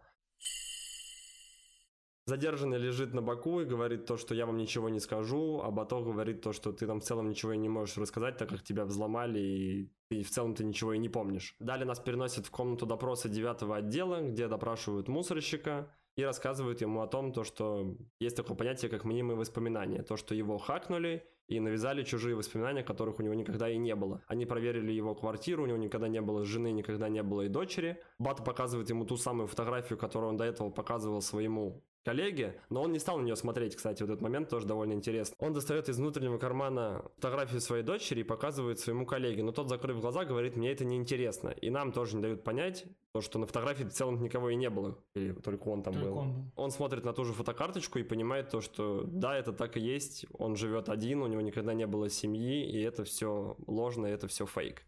Задержанный 2.29 2.77
лежит 2.77 3.15
на 3.15 3.23
боку 3.23 3.59
и 3.59 3.65
говорит 3.65 4.05
то, 4.05 4.15
что 4.15 4.35
я 4.35 4.45
вам 4.45 4.57
ничего 4.57 4.87
не 4.89 4.99
скажу, 4.99 5.61
а 5.63 5.71
Бато 5.71 5.99
говорит 5.99 6.41
то, 6.41 6.53
что 6.53 6.71
ты 6.71 6.85
там 6.85 6.99
в 6.99 7.03
целом 7.03 7.27
ничего 7.27 7.53
и 7.53 7.57
не 7.57 7.69
можешь 7.69 7.97
рассказать, 7.97 8.37
так 8.37 8.49
как 8.49 8.61
тебя 8.61 8.85
взломали 8.85 9.39
и 9.39 9.91
ты 10.09 10.21
в 10.21 10.29
целом 10.29 10.53
ты 10.53 10.63
ничего 10.63 10.93
и 10.93 10.99
не 10.99 11.09
помнишь. 11.09 11.55
Далее 11.59 11.87
нас 11.87 11.99
переносят 11.99 12.45
в 12.45 12.51
комнату 12.51 12.85
допроса 12.85 13.29
девятого 13.29 13.77
отдела, 13.77 14.21
где 14.21 14.47
допрашивают 14.47 15.07
мусорщика 15.07 15.91
и 16.17 16.23
рассказывают 16.23 16.81
ему 16.81 17.01
о 17.01 17.07
том, 17.07 17.33
то, 17.33 17.43
что 17.43 17.97
есть 18.19 18.35
такое 18.35 18.55
понятие, 18.55 18.91
как 18.91 19.05
мнимые 19.05 19.35
воспоминания. 19.35 20.03
То, 20.03 20.15
что 20.15 20.35
его 20.35 20.59
хакнули 20.59 21.23
и 21.47 21.59
навязали 21.59 22.03
чужие 22.03 22.35
воспоминания, 22.35 22.83
которых 22.83 23.17
у 23.17 23.23
него 23.23 23.33
никогда 23.33 23.67
и 23.67 23.77
не 23.77 23.95
было. 23.95 24.21
Они 24.27 24.45
проверили 24.45 24.91
его 24.91 25.15
квартиру, 25.15 25.63
у 25.63 25.65
него 25.65 25.79
никогда 25.79 26.07
не 26.07 26.21
было 26.21 26.45
жены, 26.45 26.71
никогда 26.71 27.09
не 27.09 27.23
было 27.23 27.41
и 27.41 27.47
дочери. 27.47 27.97
Бат 28.19 28.45
показывает 28.45 28.89
ему 28.89 29.05
ту 29.05 29.17
самую 29.17 29.47
фотографию, 29.47 29.97
которую 29.97 30.29
он 30.29 30.37
до 30.37 30.43
этого 30.43 30.69
показывал 30.69 31.23
своему 31.23 31.83
коллеге, 32.03 32.61
но 32.69 32.81
он 32.81 32.91
не 32.91 32.99
стал 32.99 33.17
на 33.17 33.23
нее 33.23 33.35
смотреть, 33.35 33.75
кстати, 33.75 34.03
в 34.03 34.05
этот 34.05 34.21
момент 34.21 34.49
тоже 34.49 34.65
довольно 34.65 34.93
интересно. 34.93 35.35
Он 35.39 35.53
достает 35.53 35.89
из 35.89 35.97
внутреннего 35.97 36.37
кармана 36.37 37.05
фотографию 37.15 37.61
своей 37.61 37.83
дочери 37.83 38.21
и 38.21 38.23
показывает 38.23 38.79
своему 38.79 39.05
коллеге, 39.05 39.43
но 39.43 39.51
тот, 39.51 39.69
закрыв 39.69 39.99
глаза, 39.99 40.25
говорит, 40.25 40.55
мне 40.55 40.71
это 40.71 40.85
не 40.85 40.97
интересно. 40.97 41.49
И 41.49 41.69
нам 41.69 41.91
тоже 41.91 42.15
не 42.15 42.21
дают 42.21 42.43
понять, 42.43 42.85
то, 43.13 43.21
что 43.21 43.39
на 43.39 43.47
фотографии 43.47 43.83
в 43.83 43.91
целом 43.91 44.21
никого 44.21 44.49
и 44.49 44.55
не 44.55 44.69
было, 44.69 44.97
или 45.15 45.33
только 45.33 45.67
он 45.67 45.83
там 45.83 45.93
только 45.93 46.09
был. 46.09 46.17
Он, 46.17 46.33
был. 46.33 46.51
он 46.55 46.71
смотрит 46.71 47.05
на 47.05 47.13
ту 47.13 47.25
же 47.25 47.33
фотокарточку 47.33 47.99
и 47.99 48.03
понимает 48.03 48.49
то, 48.49 48.61
что 48.61 49.03
да, 49.05 49.37
это 49.37 49.51
так 49.53 49.77
и 49.77 49.79
есть, 49.79 50.25
он 50.37 50.55
живет 50.55 50.89
один, 50.89 51.21
у 51.21 51.27
него 51.27 51.41
никогда 51.41 51.73
не 51.73 51.87
было 51.87 52.09
семьи, 52.09 52.69
и 52.69 52.81
это 52.81 53.03
все 53.03 53.55
ложно, 53.67 54.07
и 54.07 54.11
это 54.11 54.27
все 54.27 54.45
фейк. 54.45 54.83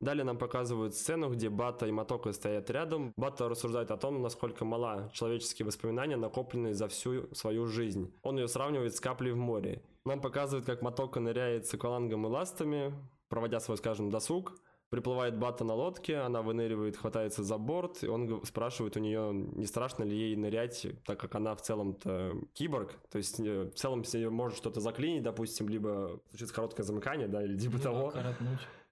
Далее 0.00 0.24
нам 0.24 0.38
показывают 0.38 0.94
сцену, 0.94 1.28
где 1.30 1.48
Бата 1.48 1.86
и 1.86 1.90
Матока 1.90 2.32
стоят 2.32 2.70
рядом. 2.70 3.12
Бата 3.16 3.48
рассуждает 3.48 3.90
о 3.90 3.96
том, 3.96 4.22
насколько 4.22 4.64
мала 4.64 5.10
человеческие 5.12 5.66
воспоминания, 5.66 6.16
накопленные 6.16 6.74
за 6.74 6.86
всю 6.86 7.32
свою 7.34 7.66
жизнь. 7.66 8.14
Он 8.22 8.38
ее 8.38 8.46
сравнивает 8.46 8.94
с 8.94 9.00
каплей 9.00 9.32
в 9.32 9.36
море. 9.36 9.82
Нам 10.04 10.20
показывают, 10.20 10.66
как 10.66 10.82
Матока 10.82 11.18
ныряет 11.18 11.66
с 11.66 11.74
аквалангом 11.74 12.26
и 12.26 12.28
ластами, 12.30 12.94
проводя 13.28 13.58
свой, 13.58 13.76
скажем, 13.76 14.10
досуг. 14.10 14.54
Приплывает 14.90 15.36
Бата 15.36 15.64
на 15.64 15.74
лодке, 15.74 16.16
она 16.16 16.40
выныривает, 16.40 16.96
хватается 16.96 17.42
за 17.42 17.58
борт, 17.58 18.02
и 18.02 18.06
он 18.06 18.42
спрашивает 18.46 18.96
у 18.96 19.00
нее, 19.00 19.32
не 19.34 19.66
страшно 19.66 20.04
ли 20.04 20.16
ей 20.16 20.34
нырять, 20.34 20.86
так 21.04 21.20
как 21.20 21.34
она 21.34 21.54
в 21.54 21.60
целом-то 21.60 22.32
киборг, 22.54 22.94
то 23.10 23.18
есть 23.18 23.38
э, 23.38 23.64
в 23.64 23.74
целом 23.74 24.02
себе 24.04 24.30
может 24.30 24.56
что-то 24.56 24.80
заклинить, 24.80 25.22
допустим, 25.22 25.68
либо 25.68 26.18
случится 26.30 26.54
короткое 26.54 26.84
замыкание, 26.84 27.28
да, 27.28 27.44
или 27.44 27.58
типа 27.58 27.76
ну, 27.76 27.82
того. 27.82 28.12
Да, 28.14 28.34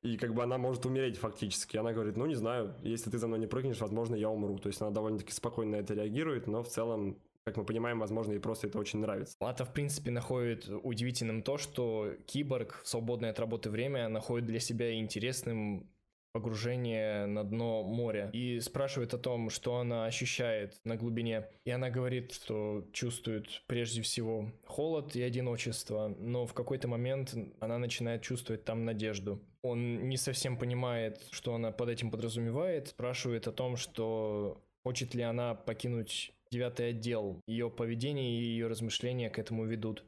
и 0.07 0.17
как 0.17 0.35
бы 0.35 0.43
она 0.43 0.57
может 0.57 0.87
умереть 0.87 1.19
фактически. 1.19 1.77
Она 1.77 1.93
говорит, 1.93 2.17
ну 2.17 2.27
не 2.27 2.37
знаю, 2.37 2.75
если 2.83 3.11
ты 3.11 3.19
за 3.19 3.27
мной 3.27 3.41
не 3.41 3.47
прыгнешь, 3.47 3.81
возможно, 3.81 4.15
я 4.15 4.31
умру. 4.31 4.59
То 4.59 4.69
есть 4.69 4.81
она 4.81 4.91
довольно-таки 4.91 5.33
спокойно 5.33 5.73
на 5.73 5.81
это 5.81 5.95
реагирует, 5.95 6.47
но 6.47 6.63
в 6.63 6.69
целом 6.69 7.19
как 7.45 7.57
мы 7.57 7.65
понимаем, 7.65 8.01
возможно, 8.01 8.33
ей 8.33 8.41
просто 8.41 8.67
это 8.67 8.77
очень 8.77 8.99
нравится. 8.99 9.37
Лата, 9.41 9.65
в 9.65 9.73
принципе, 9.73 10.11
находит 10.11 10.69
удивительным 10.83 11.43
то, 11.43 11.59
что 11.59 12.13
киборг 12.27 12.83
в 12.83 12.89
свободное 12.89 13.31
от 13.31 13.39
работы 13.39 13.71
время 13.71 14.09
находит 14.09 14.49
для 14.49 14.59
себя 14.59 14.93
интересным 14.99 15.89
погружение 16.37 17.25
на 17.25 17.45
дно 17.45 17.83
моря 17.83 18.29
и 18.33 18.61
спрашивает 18.61 19.15
о 19.15 19.19
том, 19.19 19.49
что 19.49 19.77
она 19.77 20.05
ощущает 20.05 20.79
на 20.85 20.97
глубине. 20.97 21.49
И 21.65 21.71
она 21.71 21.89
говорит, 21.89 22.33
что 22.33 22.85
чувствует 22.93 23.63
прежде 23.67 24.03
всего 24.03 24.53
холод 24.67 25.17
и 25.17 25.23
одиночество, 25.23 26.15
но 26.19 26.47
в 26.47 26.53
какой-то 26.53 26.89
момент 26.89 27.35
она 27.59 27.79
начинает 27.79 28.21
чувствовать 28.21 28.65
там 28.65 28.85
надежду. 28.85 29.41
Он 29.67 30.09
не 30.09 30.17
совсем 30.17 30.57
понимает, 30.57 31.27
что 31.31 31.55
она 31.55 31.73
под 31.73 31.89
этим 31.89 32.11
подразумевает, 32.11 32.89
спрашивает 32.89 33.47
о 33.49 33.53
том, 33.53 33.77
что 33.77 34.63
хочет 34.85 35.15
ли 35.15 35.23
она 35.23 35.55
покинуть 35.55 36.33
девятый 36.51 36.91
отдел. 36.91 37.41
Ее 37.47 37.71
поведение 37.71 38.39
и 38.39 38.45
ее 38.45 38.69
размышления 38.69 39.31
к 39.31 39.39
этому 39.39 39.65
ведут. 39.65 40.05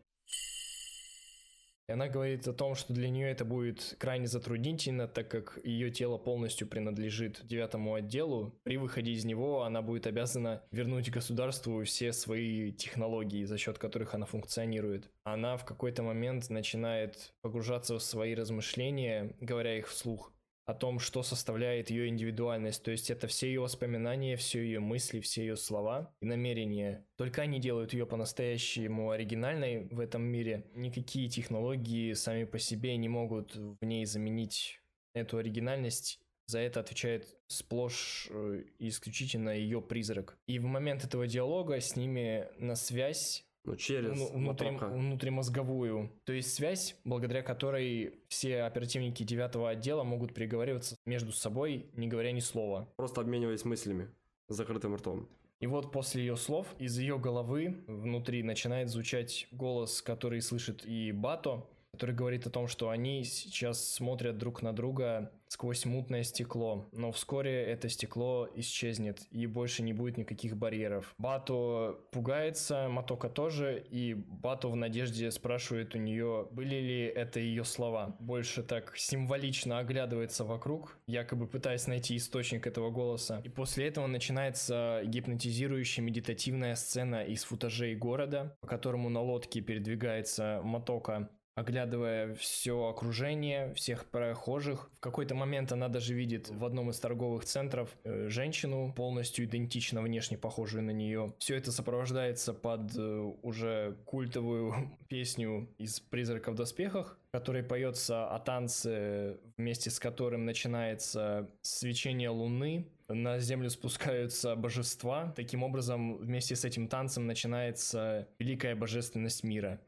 И 1.89 1.93
она 1.93 2.07
говорит 2.09 2.47
о 2.47 2.53
том, 2.53 2.75
что 2.75 2.93
для 2.93 3.09
нее 3.09 3.31
это 3.31 3.47
будет 3.47 3.97
крайне 3.99 4.27
затруднительно, 4.27 5.09
так 5.09 5.29
как 5.31 5.59
ее 5.65 5.91
тело 5.91 6.19
полностью 6.19 6.69
принадлежит 6.69 7.47
девятому 7.47 7.95
отделу. 7.95 8.55
При 8.63 8.77
выходе 8.77 9.13
из 9.13 9.25
него 9.25 9.63
она 9.63 9.81
будет 9.81 10.07
обязана 10.07 10.63
вернуть 10.71 11.11
государству 11.11 11.83
все 11.85 12.13
свои 12.13 12.73
технологии, 12.73 13.45
за 13.45 13.57
счет 13.57 13.79
которых 13.79 14.15
она 14.15 14.27
функционирует. 14.27 15.11
Она 15.25 15.57
в 15.57 15.65
какой-то 15.65 16.03
момент 16.03 16.51
начинает 16.51 17.33
погружаться 17.41 17.99
в 17.99 18.03
свои 18.03 18.35
размышления, 18.35 19.35
говоря 19.41 19.79
их 19.79 19.89
вслух 19.89 20.33
о 20.69 20.75
том, 20.75 20.99
что 20.99 21.23
составляет 21.23 21.89
ее 21.89 22.09
индивидуальность. 22.09 22.83
То 22.83 22.91
есть 22.91 23.11
это 23.11 23.27
все 23.27 23.47
ее 23.47 23.61
воспоминания, 23.63 24.37
все 24.37 24.61
ее 24.63 24.81
мысли, 24.81 25.19
все 25.21 25.41
ее 25.41 25.57
слова 25.57 26.15
и 26.21 26.27
намерения. 26.27 27.07
Только 27.17 27.41
они 27.41 27.59
делают 27.59 27.95
ее 27.95 28.05
по-настоящему 28.05 29.11
оригинальной 29.11 29.89
в 29.91 29.99
этом 29.99 30.21
мире. 30.23 30.67
Никакие 30.75 31.31
технологии 31.31 32.13
сами 32.13 32.45
по 32.45 32.59
себе 32.59 32.99
не 32.99 33.09
могут 33.09 33.57
в 33.57 33.83
ней 33.83 34.05
заменить 34.05 34.83
эту 35.15 35.39
оригинальность. 35.39 36.21
За 36.49 36.59
это 36.59 36.81
отвечает 36.81 37.35
сплошь 37.47 38.29
э, 38.31 38.65
и 38.79 38.89
исключительно 38.89 39.51
ее 39.51 39.81
призрак. 39.81 40.37
И 40.47 40.59
в 40.59 40.65
момент 40.65 41.03
этого 41.03 41.27
диалога 41.27 41.81
с 41.81 41.97
ними 41.97 42.47
на 42.59 42.75
связь 42.75 43.48
ну, 43.73 43.77
через 43.77 44.17
ну, 44.17 44.33
внутри, 44.33 44.71
внутримозговую. 44.71 46.11
То 46.25 46.33
есть 46.33 46.55
связь, 46.55 46.97
благодаря 47.05 47.43
которой 47.43 48.21
все 48.29 48.63
оперативники 48.63 49.23
девятого 49.23 49.71
отдела 49.71 50.05
могут 50.05 50.35
переговариваться 50.35 50.97
между 51.07 51.33
собой, 51.33 51.91
не 51.95 52.09
говоря 52.09 52.33
ни 52.33 52.41
слова. 52.41 52.89
Просто 52.97 53.21
обмениваясь 53.21 53.65
мыслями 53.65 54.09
с 54.49 54.57
закрытым 54.57 54.95
ртом. 54.95 55.29
И 55.61 55.67
вот 55.67 55.91
после 55.91 56.23
ее 56.23 56.37
слов 56.37 56.69
из 56.79 56.99
ее 56.99 57.19
головы 57.19 57.83
внутри 57.89 58.43
начинает 58.43 58.89
звучать 58.89 59.49
голос, 59.51 60.03
который 60.03 60.41
слышит 60.41 60.87
и 60.87 61.11
Бато, 61.11 61.67
который 61.93 62.15
говорит 62.15 62.47
о 62.47 62.51
том, 62.51 62.69
что 62.69 62.91
они 62.91 63.25
сейчас 63.25 63.93
смотрят 63.93 64.39
друг 64.39 64.63
на 64.63 64.73
друга 64.73 65.33
сквозь 65.49 65.85
мутное 65.87 66.23
стекло, 66.23 66.89
но 66.93 67.11
вскоре 67.11 67.65
это 67.65 67.89
стекло 67.89 68.49
исчезнет 68.55 69.27
и 69.31 69.47
больше 69.47 69.83
не 69.83 69.93
будет 69.93 70.19
никаких 70.19 70.57
барьеров. 70.57 71.15
Бато 71.19 71.99
пугается, 72.13 72.89
Матока 72.89 73.29
тоже, 73.29 73.85
и 73.91 74.15
Бато 74.15 74.69
в 74.69 74.77
надежде 74.77 75.31
спрашивает 75.31 75.95
у 75.95 75.99
нее, 75.99 76.49
были 76.51 76.77
ли 76.77 77.05
это 77.05 77.41
ее 77.41 77.65
слова. 77.65 78.17
Больше 78.21 78.63
так 78.63 78.97
символично 78.97 79.79
оглядывается 79.79 80.45
вокруг, 80.45 80.99
якобы 81.07 81.47
пытаясь 81.47 81.87
найти 81.87 82.17
источник 82.17 82.67
этого 82.67 82.91
голоса. 82.91 83.41
И 83.45 83.49
после 83.49 83.89
этого 83.89 84.07
начинается 84.07 85.01
гипнотизирующая 85.05 86.05
медитативная 86.05 86.75
сцена 86.75 87.25
из 87.25 87.45
футажей 87.45 87.95
города, 87.95 88.57
по 88.61 88.67
которому 88.67 89.09
на 89.09 89.21
лодке 89.23 89.61
передвигается 89.61 90.61
Матока 90.63 91.31
оглядывая 91.59 92.35
все 92.35 92.89
окружение, 92.89 93.75
всех 93.75 94.07
прохожих. 94.07 94.91
В 94.99 95.01
какой-то 95.01 95.35
момент 95.35 95.73
она 95.73 95.89
даже 95.89 96.15
видит 96.15 96.49
в 96.51 96.65
одном 96.65 96.91
из 96.91 97.01
торговых 97.01 97.45
центров 97.45 97.91
э, 98.05 98.29
женщину, 98.29 98.93
полностью 98.95 99.45
идентично 99.45 100.01
внешне 100.01 100.39
похожую 100.39 100.85
на 100.85 100.93
нее. 100.93 101.35
Все 101.39 101.57
это 101.57 101.73
сопровождается 101.73 102.55
под 102.55 102.97
э, 102.97 103.33
уже 103.43 103.97
культовую 104.05 104.97
песню 105.09 105.69
из 105.79 105.99
«Призрака 105.99 106.53
в 106.53 106.55
доспехах», 106.55 107.19
который 107.33 107.63
поется 107.63 108.29
о 108.29 108.39
танце, 108.39 109.39
вместе 109.57 109.91
с 109.91 109.99
которым 109.99 110.45
начинается 110.45 111.51
свечение 111.63 112.31
луны, 112.31 112.87
на 113.09 113.39
землю 113.39 113.71
спускаются 113.71 114.55
божества. 114.55 115.33
Таким 115.35 115.63
образом, 115.63 116.19
вместе 116.19 116.55
с 116.55 116.65
этим 116.65 116.89
танцем 116.89 117.27
начинается 117.27 118.29
великая 118.39 118.77
божественность 118.77 119.43
мира. 119.43 119.81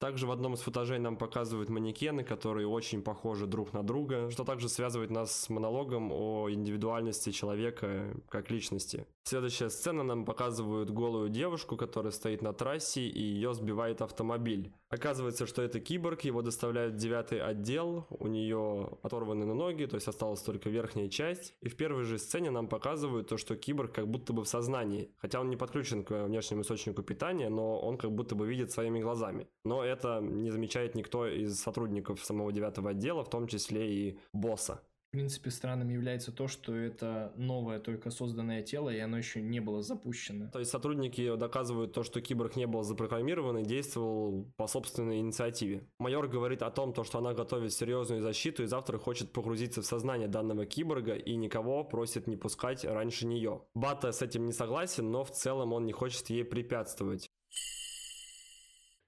Также 0.00 0.26
в 0.26 0.30
одном 0.30 0.54
из 0.54 0.60
футажей 0.60 0.98
нам 0.98 1.18
показывают 1.18 1.68
манекены, 1.68 2.24
которые 2.24 2.66
очень 2.66 3.02
похожи 3.02 3.46
друг 3.46 3.74
на 3.74 3.82
друга, 3.82 4.30
что 4.30 4.44
также 4.44 4.70
связывает 4.70 5.10
нас 5.10 5.30
с 5.42 5.50
монологом 5.50 6.10
о 6.10 6.50
индивидуальности 6.50 7.32
человека 7.32 8.16
как 8.30 8.50
личности. 8.50 9.06
Следующая 9.24 9.70
сцена 9.70 10.02
нам 10.02 10.24
показывают 10.24 10.90
голую 10.90 11.28
девушку, 11.28 11.76
которая 11.76 12.10
стоит 12.10 12.42
на 12.42 12.52
трассе 12.52 13.02
и 13.02 13.22
ее 13.22 13.54
сбивает 13.54 14.02
автомобиль. 14.02 14.72
Оказывается, 14.88 15.46
что 15.46 15.62
это 15.62 15.78
киборг, 15.78 16.22
его 16.22 16.42
доставляют 16.42 16.94
в 16.94 16.96
девятый 16.96 17.40
отдел, 17.40 18.06
у 18.10 18.26
нее 18.26 18.98
оторваны 19.02 19.46
на 19.46 19.54
ноги, 19.54 19.84
то 19.84 19.94
есть 19.94 20.08
осталась 20.08 20.42
только 20.42 20.68
верхняя 20.68 21.08
часть. 21.08 21.54
И 21.60 21.68
в 21.68 21.76
первой 21.76 22.02
же 22.04 22.18
сцене 22.18 22.50
нам 22.50 22.66
показывают 22.66 23.28
то, 23.28 23.36
что 23.36 23.56
киборг 23.56 23.94
как 23.94 24.08
будто 24.08 24.32
бы 24.32 24.42
в 24.42 24.48
сознании, 24.48 25.14
хотя 25.18 25.40
он 25.40 25.48
не 25.48 25.56
подключен 25.56 26.02
к 26.02 26.24
внешнему 26.24 26.62
источнику 26.62 27.02
питания, 27.02 27.50
но 27.50 27.78
он 27.78 27.98
как 27.98 28.10
будто 28.10 28.34
бы 28.34 28.48
видит 28.48 28.72
своими 28.72 28.98
глазами. 28.98 29.46
Но 29.64 29.84
это 29.84 30.20
не 30.20 30.50
замечает 30.50 30.96
никто 30.96 31.26
из 31.26 31.60
сотрудников 31.60 32.24
самого 32.24 32.50
девятого 32.50 32.90
отдела, 32.90 33.22
в 33.22 33.30
том 33.30 33.46
числе 33.46 33.92
и 33.92 34.18
босса. 34.32 34.82
В 35.10 35.12
принципе, 35.12 35.50
странным 35.50 35.88
является 35.88 36.30
то, 36.30 36.46
что 36.46 36.72
это 36.72 37.32
новое, 37.34 37.80
только 37.80 38.12
созданное 38.12 38.62
тело, 38.62 38.90
и 38.90 39.00
оно 39.00 39.18
еще 39.18 39.42
не 39.42 39.58
было 39.58 39.82
запущено. 39.82 40.48
То 40.52 40.60
есть 40.60 40.70
сотрудники 40.70 41.34
доказывают 41.34 41.92
то, 41.92 42.04
что 42.04 42.20
киборг 42.20 42.54
не 42.54 42.68
был 42.68 42.84
запрограммирован 42.84 43.58
и 43.58 43.64
действовал 43.64 44.52
по 44.56 44.68
собственной 44.68 45.18
инициативе. 45.18 45.84
Майор 45.98 46.28
говорит 46.28 46.62
о 46.62 46.70
том, 46.70 46.92
то, 46.92 47.02
что 47.02 47.18
она 47.18 47.34
готовит 47.34 47.72
серьезную 47.72 48.22
защиту 48.22 48.62
и 48.62 48.66
завтра 48.66 48.98
хочет 48.98 49.32
погрузиться 49.32 49.82
в 49.82 49.84
сознание 49.84 50.28
данного 50.28 50.64
киборга 50.64 51.16
и 51.16 51.34
никого 51.34 51.82
просит 51.82 52.28
не 52.28 52.36
пускать 52.36 52.84
раньше 52.84 53.26
нее. 53.26 53.62
Бата 53.74 54.12
с 54.12 54.22
этим 54.22 54.46
не 54.46 54.52
согласен, 54.52 55.10
но 55.10 55.24
в 55.24 55.32
целом 55.32 55.72
он 55.72 55.86
не 55.86 55.92
хочет 55.92 56.30
ей 56.30 56.44
препятствовать. 56.44 57.28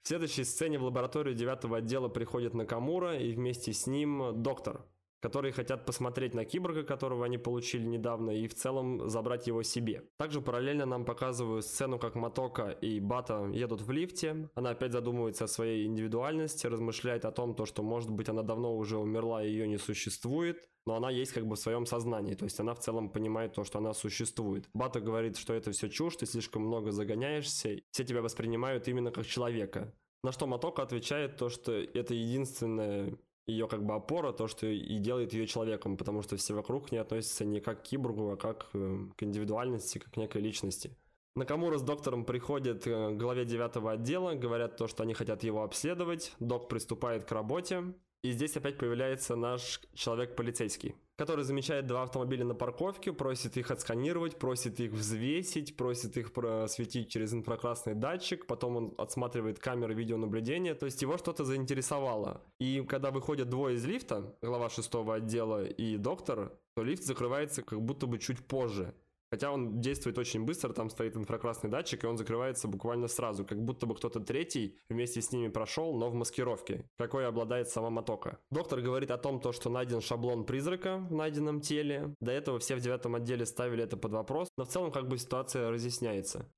В 0.03 0.09
следующей 0.09 0.43
сцене 0.43 0.81
в 0.81 0.83
лабораторию 0.83 1.37
девятого 1.37 1.77
отдела 1.77 2.09
приходит 2.09 2.55
Накамура 2.55 3.17
и 3.17 3.33
вместе 3.35 3.73
с 3.73 3.87
ним 3.87 4.43
доктор, 4.43 4.85
которые 5.23 5.53
хотят 5.53 5.87
посмотреть 5.87 6.35
на 6.35 6.45
киборга, 6.45 6.83
которого 6.83 7.25
они 7.25 7.39
получили 7.39 7.85
недавно, 7.87 8.31
и 8.33 8.49
в 8.49 8.55
целом 8.55 9.09
забрать 9.09 9.47
его 9.47 9.63
себе. 9.63 10.03
Также 10.19 10.41
параллельно 10.41 10.85
нам 10.85 11.05
показывают 11.05 11.65
сцену, 11.65 11.99
как 11.99 12.17
Матока 12.17 12.71
и 12.71 12.99
Бата 12.99 13.49
едут 13.53 13.83
в 13.83 13.91
лифте. 13.93 14.51
Она 14.55 14.71
опять 14.71 14.93
задумывается 14.93 15.45
о 15.45 15.49
своей 15.49 15.87
индивидуальности, 15.87 16.67
размышляет 16.67 17.25
о 17.25 17.31
том, 17.31 17.55
то, 17.55 17.67
что 17.67 17.85
может 17.85 18.11
быть 18.11 18.29
она 18.29 18.43
давно 18.43 18.77
уже 18.77 18.99
умерла 18.99 19.45
и 19.45 19.49
ее 19.49 19.69
не 19.69 19.79
существует, 19.79 20.69
но 20.87 20.97
она 20.97 21.11
есть 21.11 21.33
как 21.33 21.47
бы 21.47 21.55
в 21.55 21.61
своем 21.61 21.87
сознании, 21.87 22.35
то 22.35 22.45
есть 22.45 22.59
она 22.59 22.75
в 22.75 22.81
целом 22.81 23.09
понимает 23.09 23.53
то, 23.55 23.63
что 23.63 23.79
она 23.79 23.95
существует. 23.95 24.69
Бата 24.75 25.01
говорит, 25.01 25.37
что 25.37 25.55
это 25.55 25.71
все 25.71 25.89
чушь, 25.89 26.17
ты 26.17 26.27
слишком 26.27 26.63
много 26.63 26.91
загоняешься, 26.91 27.79
все 27.93 28.05
тебя 28.05 28.23
воспринимают 28.23 28.89
именно 28.89 29.13
как 29.13 29.27
человека. 29.27 29.95
На 30.25 30.33
что 30.33 30.47
Матока 30.47 30.83
отвечает 30.83 31.37
то, 31.37 31.49
что 31.49 31.73
это 31.73 32.15
единственное 32.15 33.17
ее 33.47 33.67
как 33.69 33.85
бы 33.85 33.95
опора, 33.95 34.33
то, 34.33 34.47
что 34.49 34.67
и 34.67 34.99
делает 34.99 35.33
ее 35.33 35.47
человеком, 35.47 35.97
потому 35.97 36.23
что 36.23 36.37
все 36.37 36.55
вокруг 36.55 36.93
не 36.93 36.99
относятся 36.99 37.45
не 37.45 37.61
как 37.61 37.83
к 37.83 37.85
киборгу, 37.85 38.31
а 38.31 38.37
как 38.37 38.69
э, 38.75 38.99
к 39.17 39.23
индивидуальности, 39.23 39.99
как 39.99 40.13
к 40.13 40.17
некой 40.17 40.43
личности. 40.43 40.97
Накамура 41.35 41.79
с 41.79 41.83
доктором 41.83 42.25
приходят 42.25 42.87
э, 42.87 43.11
к 43.11 43.17
главе 43.17 43.45
девятого 43.45 43.93
отдела, 43.93 44.35
говорят 44.35 44.77
то, 44.77 44.87
что 44.87 45.03
они 45.03 45.15
хотят 45.15 45.43
его 45.43 45.63
обследовать, 45.63 46.33
док 46.39 46.69
приступает 46.69 47.25
к 47.25 47.33
работе, 47.33 47.95
и 48.23 48.31
здесь 48.31 48.57
опять 48.57 48.79
появляется 48.79 49.35
наш 49.35 49.81
человек-полицейский, 49.95 50.95
который 51.23 51.45
замечает 51.45 51.87
два 51.87 52.03
автомобиля 52.03 52.45
на 52.45 52.57
парковке, 52.57 53.13
просит 53.13 53.57
их 53.57 53.71
отсканировать, 53.71 54.41
просит 54.41 54.81
их 54.81 54.91
взвесить, 54.91 55.77
просит 55.77 56.17
их 56.17 56.33
просветить 56.33 57.11
через 57.11 57.33
инфракрасный 57.33 57.95
датчик, 57.95 58.45
потом 58.45 58.77
он 58.77 58.95
отсматривает 58.99 59.61
камеры 59.61 59.95
видеонаблюдения, 59.95 60.75
то 60.75 60.87
есть 60.87 61.01
его 61.01 61.17
что-то 61.19 61.45
заинтересовало. 61.45 62.43
И 62.59 62.85
когда 62.89 63.13
выходят 63.13 63.49
двое 63.49 63.77
из 63.77 63.85
лифта, 63.85 64.37
глава 64.43 64.69
шестого 64.69 65.15
отдела 65.15 65.65
и 65.65 65.97
доктор, 65.97 66.59
то 66.75 66.83
лифт 66.83 67.05
закрывается 67.05 67.63
как 67.63 67.81
будто 67.81 68.09
бы 68.09 68.19
чуть 68.19 68.45
позже. 68.45 68.93
Хотя 69.33 69.51
он 69.51 69.81
действует 69.81 70.19
очень 70.19 70.45
быстро, 70.45 70.75
там 70.75 70.91
стоит 70.91 71.17
инфракрасный 71.17 71.71
датчик, 71.71 72.05
и 72.05 72.07
он 72.07 72.19
закрывается 72.19 72.69
буквально 72.69 73.09
сразу, 73.09 73.47
как 73.47 73.65
будто 73.65 73.87
бы 73.87 73.95
кто-то 73.95 74.21
третий 74.21 74.77
вместе 74.91 75.23
с 75.23 75.33
ними 75.33 75.49
прошел, 75.49 75.97
но 75.97 76.11
в 76.11 76.15
маскировке, 76.15 76.85
какой 76.99 77.27
обладает 77.27 77.71
сама 77.71 77.89
Мотока. 77.89 78.39
Доктор 78.51 78.83
говорит 78.83 79.11
о 79.11 79.17
том, 79.17 79.41
то, 79.41 79.53
что 79.53 79.71
найден 79.71 80.03
шаблон 80.03 80.45
призрака 80.45 80.99
в 80.99 81.15
найденном 81.15 81.63
теле. 81.63 82.15
До 82.21 82.31
этого 82.31 82.59
все 82.59 82.77
в 82.77 82.81
девятом 82.81 83.15
отделе 83.15 83.47
ставили 83.47 83.83
это 83.83 83.97
под 83.97 84.13
вопрос, 84.13 84.49
но 84.59 84.67
в 84.67 84.69
целом 84.69 84.93
как 84.93 85.09
бы 85.09 85.17
ситуация 85.17 85.71
разъясняется. 85.71 86.53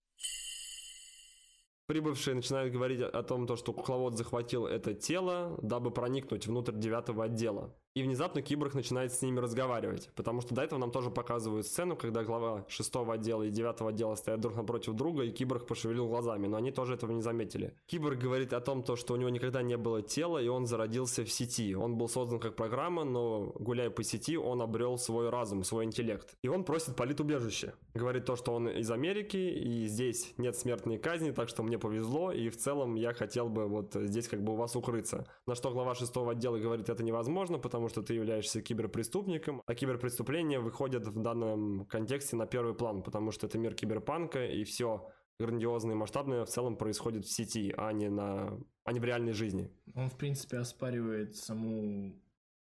Прибывшие 1.87 2.34
начинают 2.34 2.72
говорить 2.72 3.02
о 3.02 3.22
том, 3.22 3.46
то, 3.46 3.54
что 3.54 3.72
кукловод 3.72 4.16
захватил 4.16 4.66
это 4.66 4.94
тело, 4.94 5.56
дабы 5.62 5.92
проникнуть 5.92 6.48
внутрь 6.48 6.74
девятого 6.74 7.26
отдела. 7.26 7.72
И 7.94 8.02
внезапно 8.02 8.42
Киборг 8.42 8.74
начинает 8.74 9.12
с 9.12 9.22
ними 9.22 9.38
разговаривать, 9.38 10.11
потому 10.16 10.40
что 10.40 10.52
до 10.52 10.62
этого 10.62 10.80
нам 10.80 10.90
тоже 10.90 11.11
показывают 11.11 11.64
сцену, 11.64 11.94
когда 11.94 12.24
глава 12.24 12.64
шестого 12.66 13.14
отдела 13.14 13.44
и 13.44 13.50
девятого 13.50 13.90
отдела 13.90 14.16
стоят 14.16 14.40
друг 14.40 14.57
напротив 14.57 14.94
друга, 14.94 15.22
и 15.22 15.30
Киборг 15.30 15.68
пошевелил 15.68 16.09
глазами, 16.09 16.48
но 16.48 16.57
они 16.57 16.72
тоже 16.72 16.94
этого 16.94 17.12
не 17.12 17.22
заметили. 17.22 17.72
Киборг 17.87 18.18
говорит 18.18 18.52
о 18.52 18.61
том, 18.61 18.83
то, 18.83 18.96
что 18.96 19.14
у 19.14 19.16
него 19.16 19.30
никогда 19.30 19.62
не 19.62 19.76
было 19.76 20.02
тела, 20.02 20.38
и 20.38 20.48
он 20.48 20.66
зародился 20.66 21.24
в 21.24 21.30
сети. 21.30 21.76
Он 21.76 21.96
был 21.96 22.09
создан 22.09 22.40
как 22.40 22.57
программа, 22.57 23.04
но 23.04 23.52
гуляя 23.61 23.90
по 23.90 24.02
сети, 24.02 24.37
он 24.37 24.61
обрел 24.61 24.98
свой 24.98 25.30
разум, 25.30 25.62
свой 25.62 25.85
интеллект. 25.85 26.37
И 26.42 26.48
он 26.48 26.64
просит 26.64 26.96
политубежище. 26.96 27.74
Говорит 27.94 28.24
то, 28.24 28.35
что 28.35 28.54
он 28.54 28.68
из 28.68 28.90
Америки, 28.90 29.37
и 29.37 29.87
здесь 29.87 30.35
нет 30.37 30.57
смертной 30.57 30.98
казни, 30.98 31.30
так 31.30 31.48
что 31.48 31.62
мне 31.62 31.78
повезло, 31.78 32.33
и 32.33 32.48
в 32.48 32.57
целом 32.57 32.96
я 32.96 33.12
хотел 33.14 33.48
бы 33.48 33.68
вот 33.68 33.94
здесь 33.94 34.26
как 34.26 34.42
бы 34.42 34.54
у 34.54 34.57
вас 34.57 34.74
укрыться. 34.74 35.28
На 35.46 35.54
что 35.54 35.70
глава 35.70 35.94
шестого 35.94 36.33
отдела 36.33 36.59
говорит, 36.59 36.88
это 36.88 37.04
невозможно, 37.04 37.61
потому 37.61 37.83
потому 37.84 38.02
что 38.02 38.02
ты 38.02 38.14
являешься 38.14 38.62
киберпреступником, 38.62 39.60
а 39.66 39.74
киберпреступления 39.74 40.58
выходят 40.58 41.06
в 41.06 41.20
данном 41.20 41.84
контексте 41.84 42.34
на 42.34 42.46
первый 42.46 42.74
план, 42.74 43.02
потому 43.02 43.30
что 43.30 43.46
это 43.46 43.58
мир 43.58 43.74
киберпанка, 43.74 44.46
и 44.46 44.64
все 44.64 45.06
грандиозное 45.38 45.94
и 45.94 45.98
масштабное 45.98 46.44
в 46.44 46.48
целом 46.48 46.76
происходит 46.76 47.26
в 47.26 47.30
сети, 47.30 47.74
а 47.76 47.92
не, 47.92 48.08
на, 48.08 48.58
а 48.84 48.92
не 48.92 49.00
в 49.00 49.04
реальной 49.04 49.34
жизни. 49.34 49.70
Он, 49.94 50.08
в 50.08 50.16
принципе, 50.16 50.58
оспаривает 50.58 51.36
саму 51.36 52.14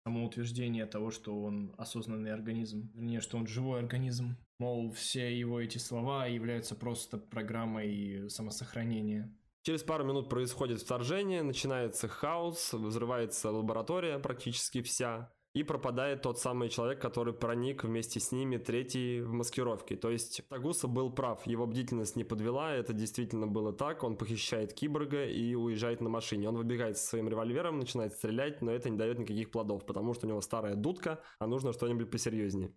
само 0.06 0.24
утверждение 0.24 0.86
того, 0.86 1.10
что 1.10 1.38
он 1.42 1.74
осознанный 1.76 2.32
организм, 2.32 2.90
вернее, 2.94 3.20
что 3.20 3.36
он 3.36 3.46
живой 3.46 3.80
организм. 3.80 4.36
Мол, 4.58 4.90
все 4.92 5.38
его 5.38 5.60
эти 5.60 5.76
слова 5.76 6.26
являются 6.26 6.74
просто 6.74 7.18
программой 7.18 8.30
самосохранения. 8.30 9.30
Через 9.62 9.82
пару 9.82 10.04
минут 10.04 10.30
происходит 10.30 10.80
вторжение, 10.80 11.42
начинается 11.42 12.08
хаос, 12.08 12.72
взрывается 12.72 13.50
лаборатория 13.50 14.18
практически 14.18 14.80
вся, 14.80 15.30
и 15.52 15.64
пропадает 15.64 16.22
тот 16.22 16.38
самый 16.38 16.68
человек, 16.68 17.00
который 17.00 17.34
проник 17.34 17.84
вместе 17.84 18.20
с 18.20 18.32
ними 18.32 18.56
третий 18.56 19.20
в 19.20 19.32
маскировке. 19.32 19.96
То 19.96 20.10
есть 20.10 20.42
Тагуса 20.48 20.86
был 20.86 21.12
прав, 21.12 21.46
его 21.46 21.66
бдительность 21.66 22.16
не 22.16 22.24
подвела, 22.24 22.72
это 22.72 22.92
действительно 22.92 23.46
было 23.46 23.72
так, 23.72 24.04
он 24.04 24.16
похищает 24.16 24.72
киборга 24.72 25.26
и 25.26 25.54
уезжает 25.54 26.00
на 26.00 26.08
машине. 26.08 26.48
Он 26.48 26.56
выбегает 26.56 26.96
со 26.96 27.08
своим 27.08 27.28
револьвером, 27.28 27.80
начинает 27.80 28.12
стрелять, 28.14 28.62
но 28.62 28.70
это 28.70 28.88
не 28.88 28.96
дает 28.96 29.18
никаких 29.18 29.50
плодов, 29.50 29.84
потому 29.84 30.14
что 30.14 30.26
у 30.26 30.30
него 30.30 30.40
старая 30.40 30.76
дудка, 30.76 31.20
а 31.38 31.46
нужно 31.46 31.72
что-нибудь 31.72 32.10
посерьезнее. 32.10 32.72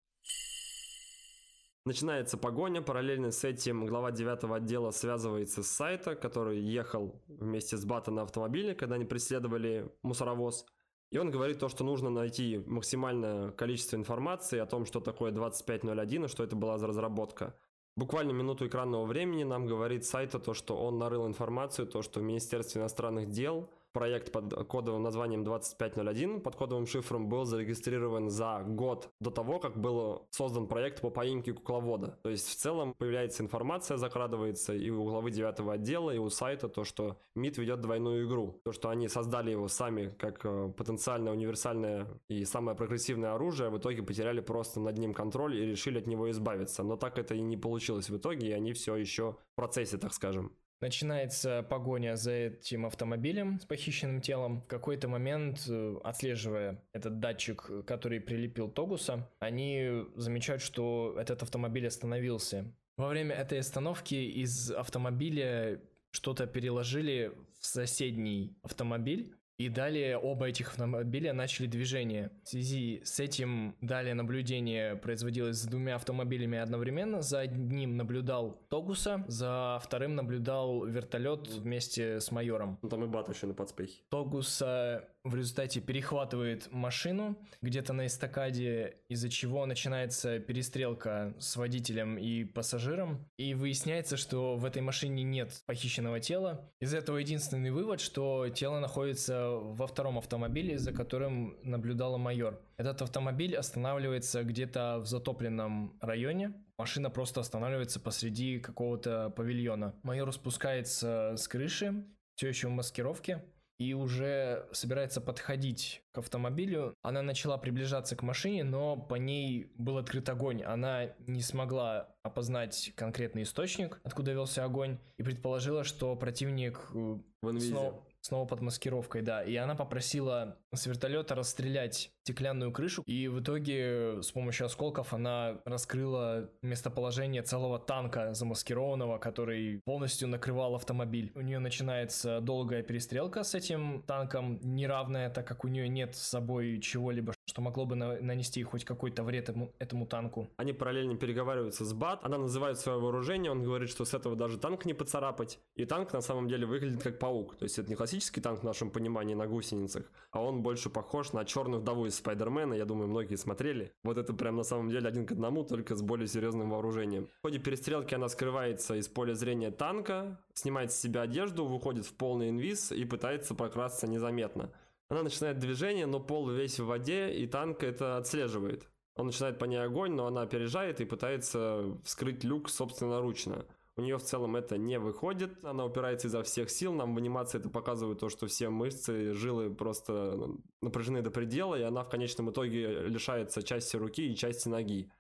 Начинается 1.86 2.38
погоня, 2.38 2.82
параллельно 2.82 3.32
с 3.32 3.44
этим 3.44 3.86
глава 3.86 4.12
9 4.12 4.46
отдела 4.46 4.92
связывается 4.92 5.64
с 5.64 5.68
сайта, 5.68 6.16
который 6.16 6.62
ехал 6.62 7.22
вместе 7.28 7.76
с 7.76 7.84
Бата 7.84 8.10
на 8.10 8.22
автомобиле, 8.22 8.74
когда 8.74 8.96
они 8.96 9.04
преследовали 9.04 9.92
мусоровоз. 10.02 10.66
И 11.12 11.18
он 11.18 11.30
говорит 11.30 11.60
то, 11.60 11.68
что 11.68 11.84
нужно 11.84 12.10
найти 12.10 12.64
максимальное 12.66 13.52
количество 13.52 13.98
информации 13.98 14.60
о 14.60 14.66
том, 14.66 14.86
что 14.86 15.02
такое 15.02 15.32
2501 15.32 16.24
и 16.24 16.28
что 16.30 16.46
это 16.46 16.56
была 16.56 16.78
за 16.78 16.88
разработка. 16.88 17.54
Буквально 17.98 18.32
минуту 18.32 18.66
экранного 18.66 19.06
времени 19.06 19.44
нам 19.44 19.68
говорит 19.68 20.06
сайта 20.06 20.40
то, 20.40 20.54
что 20.54 20.78
он 20.78 20.98
нарыл 21.00 21.28
информацию, 21.28 21.86
то, 21.86 22.02
что 22.02 22.22
в 22.22 22.24
Министерстве 22.24 22.80
иностранных 22.80 23.30
дел– 23.30 23.70
проект 23.94 24.32
под 24.32 24.68
кодовым 24.68 25.04
названием 25.04 25.44
2501 25.44 26.42
под 26.42 26.56
кодовым 26.56 26.88
шифром 26.88 27.30
был 27.30 27.46
зарегистрирован 27.46 28.30
за 28.30 28.64
год 28.66 29.10
до 29.20 29.30
того, 29.30 29.60
как 29.60 29.80
был 29.80 30.28
создан 30.32 30.68
проект 30.68 31.02
по 31.02 31.10
поимке 31.10 31.54
кукловода. 31.54 32.20
То 32.24 32.30
есть 32.30 32.48
в 32.48 32.56
целом 32.56 32.94
появляется 32.98 33.44
информация, 33.44 33.98
закрадывается 33.98 34.74
и 34.74 34.90
у 34.90 35.04
главы 35.04 35.32
9 35.32 35.60
отдела, 35.70 36.12
и 36.12 36.18
у 36.18 36.30
сайта 36.30 36.68
то, 36.68 36.84
что 36.84 37.18
МИД 37.36 37.60
ведет 37.60 37.82
двойную 37.82 38.28
игру. 38.28 38.60
То, 38.66 38.72
что 38.72 38.90
они 38.90 39.08
создали 39.08 39.52
его 39.52 39.68
сами 39.68 40.14
как 40.18 40.44
э, 40.44 40.74
потенциально 40.76 41.32
универсальное 41.32 42.08
и 42.28 42.44
самое 42.46 42.76
прогрессивное 42.76 43.34
оружие, 43.34 43.70
в 43.70 43.78
итоге 43.78 44.04
потеряли 44.04 44.42
просто 44.42 44.80
над 44.80 44.98
ним 44.98 45.14
контроль 45.14 45.56
и 45.56 45.66
решили 45.66 46.00
от 46.00 46.08
него 46.08 46.30
избавиться. 46.32 46.84
Но 46.84 46.98
так 46.98 47.18
это 47.18 47.36
и 47.36 47.42
не 47.42 47.58
получилось 47.58 48.10
в 48.10 48.18
итоге, 48.18 48.50
и 48.50 48.52
они 48.52 48.74
все 48.74 48.96
еще 48.96 49.34
в 49.54 49.56
процессе, 49.56 49.98
так 49.98 50.14
скажем. 50.14 50.52
Начинается 50.84 51.64
погоня 51.64 52.18
за 52.18 52.32
этим 52.32 52.86
автомобилем 52.86 53.58
с 53.58 53.64
похищенным 53.64 54.20
телом. 54.20 54.64
В 54.64 54.68
какой-то 54.68 55.08
момент, 55.08 55.64
э, 55.70 55.96
отслеживая 56.04 56.84
этот 56.92 57.22
датчик, 57.22 57.72
который 57.88 58.20
прилепил 58.20 58.70
Тогуса, 58.70 59.32
они 59.40 60.04
замечают, 60.18 60.62
что 60.62 61.16
этот 61.18 61.42
автомобиль 61.42 61.88
остановился. 61.88 62.66
Во 62.98 63.08
время 63.08 63.34
этой 63.34 63.60
остановки 63.60 64.14
из 64.16 64.72
автомобиля 64.72 65.80
что-то 66.12 66.48
переложили 66.48 67.32
в 67.62 67.66
соседний 67.66 68.58
автомобиль, 68.62 69.34
и 69.64 69.70
далее 69.70 70.18
оба 70.18 70.48
этих 70.48 70.70
автомобиля 70.70 71.34
начали 71.34 71.68
движение. 71.68 72.32
В 72.44 72.50
связи 72.50 73.02
с 73.06 73.20
этим 73.20 73.76
далее 73.82 74.14
наблюдение 74.14 74.96
производилось 74.96 75.58
с 75.58 75.66
двумя 75.66 75.96
автомобилями 75.96 76.58
одновременно. 76.58 77.22
За 77.22 77.40
одним 77.40 77.96
наблюдал 77.96 78.62
Тогуса, 78.70 79.24
за 79.28 79.80
вторым 79.82 80.16
наблюдал 80.16 80.86
вертолет 80.86 81.48
вместе 81.48 82.20
с 82.20 82.32
майором. 82.32 82.78
Ну, 82.82 82.90
там 82.90 83.04
и 83.06 83.08
Бат 83.08 83.30
еще 83.30 83.48
на 83.48 83.54
подспехе. 83.54 84.02
Тогуса 84.10 85.08
в 85.24 85.36
результате 85.36 85.80
перехватывает 85.80 86.72
машину 86.72 87.38
где-то 87.62 87.94
на 87.94 88.08
эстакаде, 88.08 88.98
из-за 89.08 89.30
чего 89.30 89.66
начинается 89.66 90.40
перестрелка 90.40 91.34
с 91.40 91.56
водителем 91.56 92.18
и 92.18 92.44
пассажиром. 92.44 93.26
И 93.38 93.54
выясняется, 93.54 94.18
что 94.18 94.58
в 94.58 94.66
этой 94.66 94.82
машине 94.82 95.24
нет 95.24 95.64
похищенного 95.66 96.20
тела. 96.20 96.70
Из 96.82 96.94
этого 96.94 97.18
единственный 97.18 97.72
вывод, 97.72 98.02
что 98.02 98.50
тело 98.50 98.80
находится 98.80 99.50
во 99.50 99.88
втором 99.88 100.18
автомобиле, 100.18 100.78
за 100.78 100.92
которым 100.92 101.58
наблюдала 101.64 102.18
майор. 102.18 102.62
Этот 102.76 103.02
автомобиль 103.02 103.56
останавливается 103.56 104.44
где-то 104.44 105.00
в 105.00 105.06
затопленном 105.06 105.98
районе. 106.02 106.54
Машина 106.78 107.10
просто 107.10 107.40
останавливается 107.40 108.02
посреди 108.02 108.60
какого-то 108.60 109.30
павильона. 109.30 109.96
Майор 110.04 110.34
спускается 110.34 111.36
с 111.38 111.48
крыши, 111.48 112.06
все 112.36 112.50
еще 112.50 112.68
в 112.68 112.72
маскировке 112.72 113.44
и 113.80 113.94
уже 113.94 114.68
собирается 114.72 115.20
подходить 115.20 116.04
к 116.12 116.20
автомобилю. 116.20 116.96
Она 117.02 117.22
начала 117.22 117.58
приближаться 117.58 118.16
к 118.16 118.24
машине, 118.24 118.64
но 118.64 118.96
по 118.98 119.16
ней 119.16 119.72
был 119.76 119.98
открыт 119.98 120.30
огонь. 120.30 120.64
Она 120.64 121.14
не 121.28 121.42
смогла 121.42 122.16
опознать 122.24 122.94
конкретный 122.96 123.44
источник, 123.44 124.00
откуда 124.04 124.32
велся 124.32 124.64
огонь, 124.64 125.00
и 125.18 125.24
предположила, 125.24 125.84
что 125.84 126.16
противник 126.16 126.80
э, 126.94 127.18
снова, 127.60 128.06
снова 128.22 128.46
под 128.48 128.62
маскировкой, 128.62 129.22
да. 129.22 129.44
И 129.44 129.56
она 129.56 129.76
попросила 129.76 130.58
с 130.74 130.86
вертолета 130.86 131.36
расстрелять 131.36 132.13
стеклянную 132.24 132.72
крышу, 132.72 133.04
и 133.06 133.28
в 133.28 133.42
итоге 133.42 134.22
с 134.22 134.32
помощью 134.32 134.66
осколков 134.66 135.14
она 135.14 135.60
раскрыла 135.66 136.50
местоположение 136.62 137.42
целого 137.42 137.80
танка 137.80 138.34
замаскированного, 138.34 139.18
который 139.18 139.82
полностью 139.84 140.30
накрывал 140.30 140.76
автомобиль. 140.76 141.32
У 141.36 141.42
нее 141.42 141.60
начинается 141.60 142.40
долгая 142.40 142.82
перестрелка 142.82 143.44
с 143.44 143.56
этим 143.56 144.04
танком, 144.08 144.60
неравная, 144.64 145.30
так 145.30 145.46
как 145.46 145.66
у 145.66 145.68
нее 145.68 145.90
нет 145.90 146.16
с 146.16 146.22
собой 146.22 146.80
чего-либо, 146.80 147.34
что 147.46 147.62
могло 147.62 147.86
бы 147.86 147.96
на- 147.96 148.22
нанести 148.22 148.64
хоть 148.64 148.86
какой-то 148.86 149.24
вред 149.24 149.50
этому, 149.50 149.74
этому 149.80 150.06
танку. 150.06 150.48
Они 150.56 150.72
параллельно 150.72 151.18
переговариваются 151.18 151.84
с 151.84 151.94
Бат, 151.94 152.22
она 152.24 152.38
называет 152.38 152.80
свое 152.80 153.00
вооружение, 153.00 153.52
он 153.52 153.64
говорит, 153.64 153.90
что 153.90 154.06
с 154.06 154.14
этого 154.14 154.38
даже 154.38 154.58
танк 154.58 154.86
не 154.86 154.94
поцарапать, 154.94 155.60
и 155.76 155.84
танк 155.84 156.14
на 156.14 156.22
самом 156.22 156.48
деле 156.48 156.66
выглядит 156.66 157.04
как 157.04 157.20
паук, 157.20 157.58
то 157.58 157.64
есть 157.64 157.78
это 157.78 157.90
не 157.90 157.96
классический 157.96 158.40
танк 158.40 158.62
в 158.62 158.64
нашем 158.64 158.92
понимании 158.92 159.36
на 159.36 159.46
гусеницах, 159.46 160.10
а 160.32 160.42
он 160.42 160.62
больше 160.62 160.90
похож 160.90 161.34
на 161.34 161.44
черную 161.44 161.82
вдову 161.82 162.08
из 162.14 162.18
Спайдермена, 162.18 162.74
я 162.76 162.86
думаю, 162.86 163.08
многие 163.08 163.36
смотрели. 163.36 163.92
Вот 164.04 164.18
это 164.18 164.34
прям 164.34 164.56
на 164.56 164.64
самом 164.64 164.90
деле 164.90 165.08
один 165.08 165.26
к 165.26 165.32
одному, 165.32 165.64
только 165.64 165.96
с 165.96 166.02
более 166.02 166.28
серьезным 166.28 166.70
вооружением. 166.70 167.28
В 167.40 167.42
ходе 167.42 167.60
перестрелки 167.60 168.14
она 168.14 168.30
скрывается 168.30 168.96
из 168.96 169.08
поля 169.08 169.34
зрения 169.34 169.72
танка, 169.72 170.40
снимает 170.54 170.92
с 170.92 171.00
себя 171.00 171.22
одежду, 171.22 171.66
выходит 171.66 172.06
в 172.06 172.14
полный 172.14 172.50
инвиз 172.50 172.92
и 172.92 173.04
пытается 173.04 173.56
прокрасться 173.56 174.08
незаметно. 174.08 174.72
Она 175.10 175.24
начинает 175.24 175.60
движение, 175.60 176.06
но 176.06 176.20
пол 176.20 176.50
весь 176.50 176.80
в 176.80 176.86
воде, 176.86 177.34
и 177.34 177.46
танк 177.48 177.84
это 177.84 178.18
отслеживает. 178.18 178.88
Он 179.16 179.28
начинает 179.28 179.60
по 179.60 179.66
ней 179.66 179.78
огонь, 179.78 180.14
но 180.14 180.26
она 180.26 180.42
опережает 180.42 181.02
и 181.02 181.06
пытается 181.06 181.98
вскрыть 182.04 182.44
люк 182.44 182.70
собственноручно. 182.70 183.66
У 183.96 184.02
нее 184.02 184.18
в 184.18 184.24
целом 184.24 184.56
это 184.56 184.78
не 184.78 184.98
выходит, 184.98 185.64
она 185.64 185.86
упирается 185.86 186.28
изо 186.28 186.42
всех 186.42 186.72
сил, 186.72 186.94
нам 186.94 187.14
в 187.14 187.18
анимации 187.20 187.60
это 187.60 187.70
показывает 187.70 188.20
то, 188.20 188.30
что 188.30 188.48
все 188.48 188.70
мышцы, 188.70 189.34
жилы 189.34 189.70
просто 189.70 190.50
напряжены 190.82 191.22
до 191.22 191.30
предела, 191.30 191.76
и 191.76 191.84
она 191.84 192.04
в 192.04 192.10
конечном 192.10 192.50
итоге 192.50 193.04
лишается 193.04 193.62
части 193.62 193.96
руки 193.96 194.32
и 194.32 194.36
части 194.36 194.68
ноги. 194.68 195.12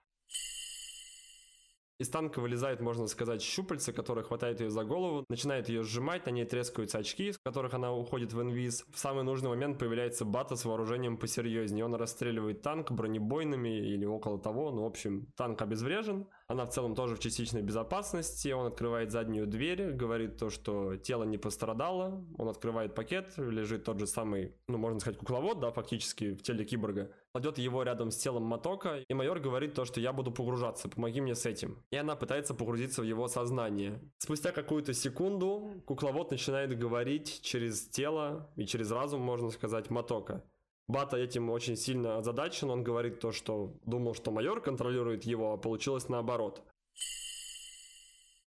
Из 1.99 2.09
танка 2.09 2.41
вылезает, 2.41 2.81
можно 2.81 3.05
сказать, 3.07 3.41
щупальца, 3.41 3.93
которые 3.93 4.25
хватают 4.25 4.59
ее 4.59 4.71
за 4.71 4.83
голову, 4.83 5.23
начинает 5.29 5.69
ее 5.69 5.83
сжимать, 5.83 6.25
на 6.25 6.31
ней 6.31 6.43
трескаются 6.43 6.97
очки, 6.97 7.31
с 7.31 7.37
которых 7.37 7.75
она 7.75 7.93
уходит 7.93 8.33
в 8.33 8.41
инвиз. 8.41 8.83
В 8.91 8.97
самый 8.97 9.23
нужный 9.23 9.49
момент 9.49 9.77
появляется 9.77 10.25
Бата 10.25 10.55
с 10.55 10.65
вооружением 10.65 11.17
посерьезнее. 11.17 11.85
Он 11.85 11.93
расстреливает 11.93 12.63
танк 12.63 12.91
бронебойными 12.91 13.69
или 13.69 14.05
около 14.05 14.39
того. 14.39 14.71
Ну, 14.71 14.81
в 14.83 14.87
общем, 14.87 15.27
танк 15.37 15.61
обезврежен. 15.61 16.27
Она 16.47 16.65
в 16.65 16.69
целом 16.69 16.93
тоже 16.93 17.15
в 17.15 17.19
частичной 17.19 17.61
безопасности. 17.61 18.49
Он 18.49 18.67
открывает 18.67 19.11
заднюю 19.11 19.47
дверь, 19.47 19.91
говорит 19.91 20.37
то, 20.37 20.49
что 20.49 20.97
тело 20.97 21.23
не 21.23 21.37
пострадало. 21.37 22.25
Он 22.37 22.49
открывает 22.49 22.95
пакет, 22.95 23.33
лежит 23.37 23.85
тот 23.85 23.99
же 23.99 24.07
самый, 24.07 24.53
ну, 24.67 24.77
можно 24.77 24.99
сказать, 24.99 25.19
кукловод, 25.19 25.59
да, 25.59 25.71
фактически 25.71 26.33
в 26.33 26.41
теле 26.41 26.65
киборга. 26.65 27.11
Кладет 27.31 27.57
его 27.57 27.81
рядом 27.83 28.11
с 28.11 28.17
телом 28.17 28.43
Матока, 28.43 28.99
и 29.07 29.13
майор 29.13 29.39
говорит 29.39 29.73
то, 29.73 29.85
что 29.85 29.99
я 29.99 30.13
буду 30.13 30.31
погружаться, 30.31 30.89
помоги 30.89 31.21
мне 31.21 31.33
с 31.33 31.45
этим. 31.45 31.83
И 31.91 31.97
она 31.97 32.15
пытается 32.15 32.53
погрузиться 32.53 33.01
в 33.01 33.05
его 33.05 33.27
сознание. 33.27 33.99
Спустя 34.17 34.51
какую-то 34.51 34.93
секунду 34.93 35.81
кукловод 35.85 36.29
начинает 36.29 36.77
говорить 36.77 37.41
через 37.41 37.87
тело 37.87 38.51
и 38.55 38.65
через 38.65 38.91
разум, 38.91 39.21
можно 39.21 39.49
сказать, 39.49 39.89
Матока. 39.89 40.43
Бата 40.87 41.17
этим 41.17 41.49
очень 41.49 41.77
сильно 41.77 42.17
озадачен, 42.17 42.69
он 42.69 42.83
говорит 42.83 43.19
то, 43.19 43.31
что 43.31 43.73
думал, 43.85 44.15
что 44.15 44.31
майор 44.31 44.61
контролирует 44.61 45.23
его, 45.23 45.53
а 45.53 45.57
получилось 45.57 46.09
наоборот. 46.09 46.61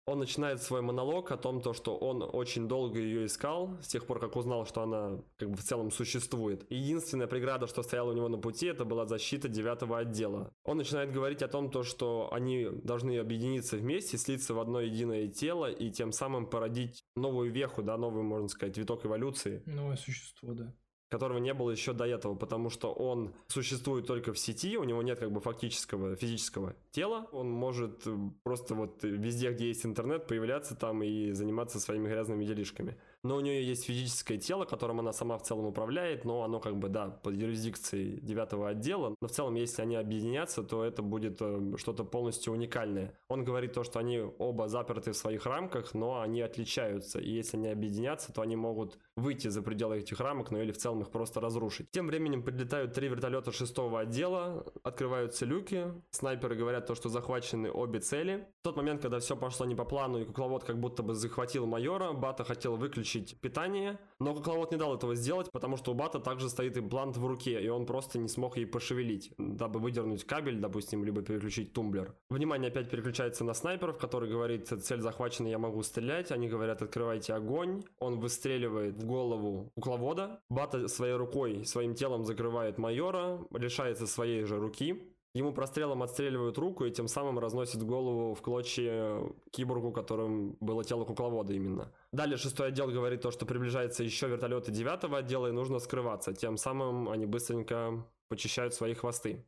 Он 0.06 0.20
начинает 0.20 0.62
свой 0.62 0.82
монолог 0.82 1.32
о 1.34 1.38
том, 1.38 1.62
то, 1.62 1.74
что 1.74 1.98
он 1.98 2.24
очень 2.24 2.70
долго 2.70 2.98
ее 2.98 3.26
искал, 3.26 3.78
с 3.82 3.88
тех 3.88 4.06
пор, 4.08 4.22
как 4.22 4.38
узнал, 4.38 4.66
что 4.66 4.82
она 4.82 5.22
как 5.36 5.50
бы 5.50 5.58
в 5.58 5.64
целом 5.64 5.92
существует. 5.92 6.66
Единственная 6.70 7.28
преграда, 7.28 7.68
что 7.68 7.84
стояла 7.84 8.12
у 8.12 8.14
него 8.14 8.30
на 8.30 8.38
пути, 8.38 8.68
это 8.68 8.86
была 8.86 9.06
защита 9.06 9.50
девятого 9.50 10.00
отдела. 10.00 10.50
Он 10.64 10.78
начинает 10.78 11.12
говорить 11.12 11.42
о 11.42 11.50
том, 11.50 11.70
то, 11.70 11.84
что 11.84 12.30
они 12.32 12.70
должны 12.84 13.18
объединиться 13.18 13.76
вместе, 13.76 14.18
слиться 14.18 14.54
в 14.54 14.62
одно 14.62 14.80
единое 14.80 15.28
тело 15.28 15.70
и 15.70 15.92
тем 15.92 16.14
самым 16.14 16.50
породить 16.50 17.04
новую 17.18 17.52
веху, 17.52 17.84
да, 17.84 17.98
новый, 17.98 18.24
можно 18.24 18.48
сказать, 18.48 18.78
виток 18.78 19.06
эволюции. 19.06 19.62
Новое 19.66 19.98
существо, 19.98 20.54
да 20.54 20.74
которого 21.10 21.38
не 21.38 21.54
было 21.54 21.72
еще 21.72 21.94
до 21.94 22.06
этого, 22.06 22.36
потому 22.36 22.70
что 22.70 22.92
он 22.92 23.34
существует 23.48 24.06
только 24.08 24.34
в 24.34 24.40
сети, 24.40 24.78
у 24.78 24.84
него 24.84 25.02
нет 25.02 25.20
как 25.20 25.32
бы 25.32 25.40
фактического 25.40 26.16
физического 26.16 26.76
тела, 26.92 27.28
он 27.32 27.50
может 27.50 28.06
э, 28.06 28.18
просто 28.44 28.76
вот 28.76 29.04
везде, 29.04 29.52
где 29.52 29.68
есть 29.68 29.86
интернет, 29.86 30.28
появляться 30.28 30.76
там 30.76 31.04
и 31.04 31.32
заниматься 31.32 31.80
своими 31.80 32.08
грязными 32.08 32.46
делишками 32.46 32.98
но 33.24 33.36
у 33.36 33.40
нее 33.40 33.64
есть 33.64 33.86
физическое 33.86 34.38
тело, 34.38 34.66
которым 34.66 35.00
она 35.00 35.14
сама 35.14 35.38
в 35.38 35.44
целом 35.44 35.66
управляет, 35.66 36.26
но 36.26 36.44
оно 36.44 36.60
как 36.60 36.78
бы, 36.78 36.90
да, 36.90 37.10
под 37.10 37.36
юрисдикцией 37.36 38.20
девятого 38.22 38.70
отдела, 38.70 39.16
но 39.22 39.28
в 39.28 39.32
целом, 39.32 39.56
если 39.56 39.82
они 39.82 39.96
объединятся, 39.96 40.64
то 40.64 40.84
это 40.84 41.02
будет 41.02 41.38
э, 41.42 41.74
что-то 41.78 42.04
полностью 42.04 42.54
уникальное. 42.54 43.18
Он 43.30 43.44
говорит 43.44 43.74
то, 43.74 43.84
что 43.84 44.00
они 44.00 44.20
оба 44.20 44.68
заперты 44.68 45.12
в 45.12 45.18
своих 45.18 45.46
рамках, 45.46 45.94
но 45.94 46.22
они 46.22 46.42
отличаются, 46.42 47.20
и 47.20 47.30
если 47.30 47.58
они 47.58 47.70
объединятся, 47.70 48.32
то 48.32 48.42
они 48.42 48.56
могут 48.56 48.98
выйти 49.16 49.48
за 49.48 49.62
пределы 49.62 49.98
этих 49.98 50.20
рамок, 50.20 50.52
ну 50.52 50.62
или 50.62 50.72
в 50.72 50.78
целом 50.78 51.02
их 51.02 51.10
просто 51.10 51.42
разрушить. 51.42 51.92
Тем 51.92 52.08
временем 52.08 52.44
прилетают 52.44 52.94
три 52.94 53.08
вертолета 53.08 53.52
шестого 53.52 54.02
отдела, 54.02 54.66
открываются 54.84 55.46
люки, 55.46 55.94
снайперы 56.12 56.56
говорят 56.56 56.86
то, 56.86 56.96
что 56.96 57.10
захвачены 57.10 57.72
обе 57.72 58.00
цели. 58.00 58.48
В 58.62 58.64
тот 58.64 58.78
момент, 58.78 59.02
когда 59.02 59.20
все 59.20 59.36
пошло 59.36 59.66
не 59.66 59.76
по 59.76 59.86
плану, 59.86 60.20
и 60.20 60.26
кукловод 60.26 60.64
как 60.64 60.80
будто 60.80 61.04
бы 61.04 61.14
захватил 61.14 61.66
майора, 61.66 62.14
Бата 62.14 62.44
хотел 62.44 62.76
выключить 62.76 63.07
отключить 63.08 63.40
питание, 63.40 64.00
но 64.20 64.34
кукловод 64.34 64.72
не 64.72 64.78
дал 64.78 64.96
этого 64.96 65.16
сделать, 65.16 65.52
потому 65.52 65.78
что 65.78 65.92
у 65.92 65.96
Бата 65.96 66.20
также 66.20 66.50
стоит 66.50 66.78
имплант 66.78 67.18
в 67.18 67.26
руке, 67.26 67.62
и 67.62 67.70
он 67.70 67.86
просто 67.86 68.20
не 68.20 68.28
смог 68.28 68.58
ей 68.58 68.66
пошевелить, 68.66 69.34
дабы 69.38 69.80
выдернуть 69.80 70.26
кабель, 70.26 70.60
допустим, 70.60 71.06
либо 71.06 71.22
переключить 71.22 71.74
тумблер. 71.74 72.14
Внимание 72.30 72.70
опять 72.70 72.90
переключается 72.90 73.44
на 73.44 73.54
снайперов, 73.54 73.98
который 73.98 74.30
говорит, 74.30 74.68
цель 74.68 75.02
захвачена, 75.02 75.48
я 75.48 75.58
могу 75.58 75.84
стрелять, 75.84 76.32
они 76.32 76.50
говорят, 76.50 76.82
открывайте 76.82 77.34
огонь, 77.34 77.84
он 78.00 78.20
выстреливает 78.20 78.96
в 78.96 79.06
голову 79.06 79.72
кукловода, 79.76 80.40
Бата 80.50 80.88
своей 80.88 81.16
рукой, 81.16 81.66
своим 81.66 81.96
телом 81.96 82.26
закрывает 82.26 82.78
майора, 82.78 83.40
лишается 83.52 84.08
своей 84.08 84.44
же 84.44 84.58
руки, 84.60 85.17
Ему 85.34 85.54
прострелом 85.54 86.02
отстреливают 86.04 86.58
руку 86.58 86.86
и 86.86 86.92
тем 86.92 87.08
самым 87.08 87.38
разносят 87.38 87.84
голову 87.84 88.34
в 88.34 88.42
клочья 88.42 89.22
киборгу, 89.52 89.92
которым 89.92 90.58
было 90.60 90.84
тело 90.84 91.06
кукловода 91.06 91.54
именно. 91.54 91.92
Далее 92.12 92.38
шестой 92.38 92.70
отдел 92.70 92.88
говорит 92.88 93.22
то, 93.22 93.32
что 93.32 93.46
приближается 93.46 94.04
еще 94.04 94.28
вертолеты 94.28 94.72
девятого 94.72 95.20
отдела 95.20 95.48
и 95.48 95.52
нужно 95.52 95.80
скрываться. 95.80 96.34
Тем 96.34 96.58
самым 96.58 97.10
они 97.10 97.26
быстренько 97.26 98.06
почищают 98.30 98.74
свои 98.74 98.94
хвосты. 98.94 99.46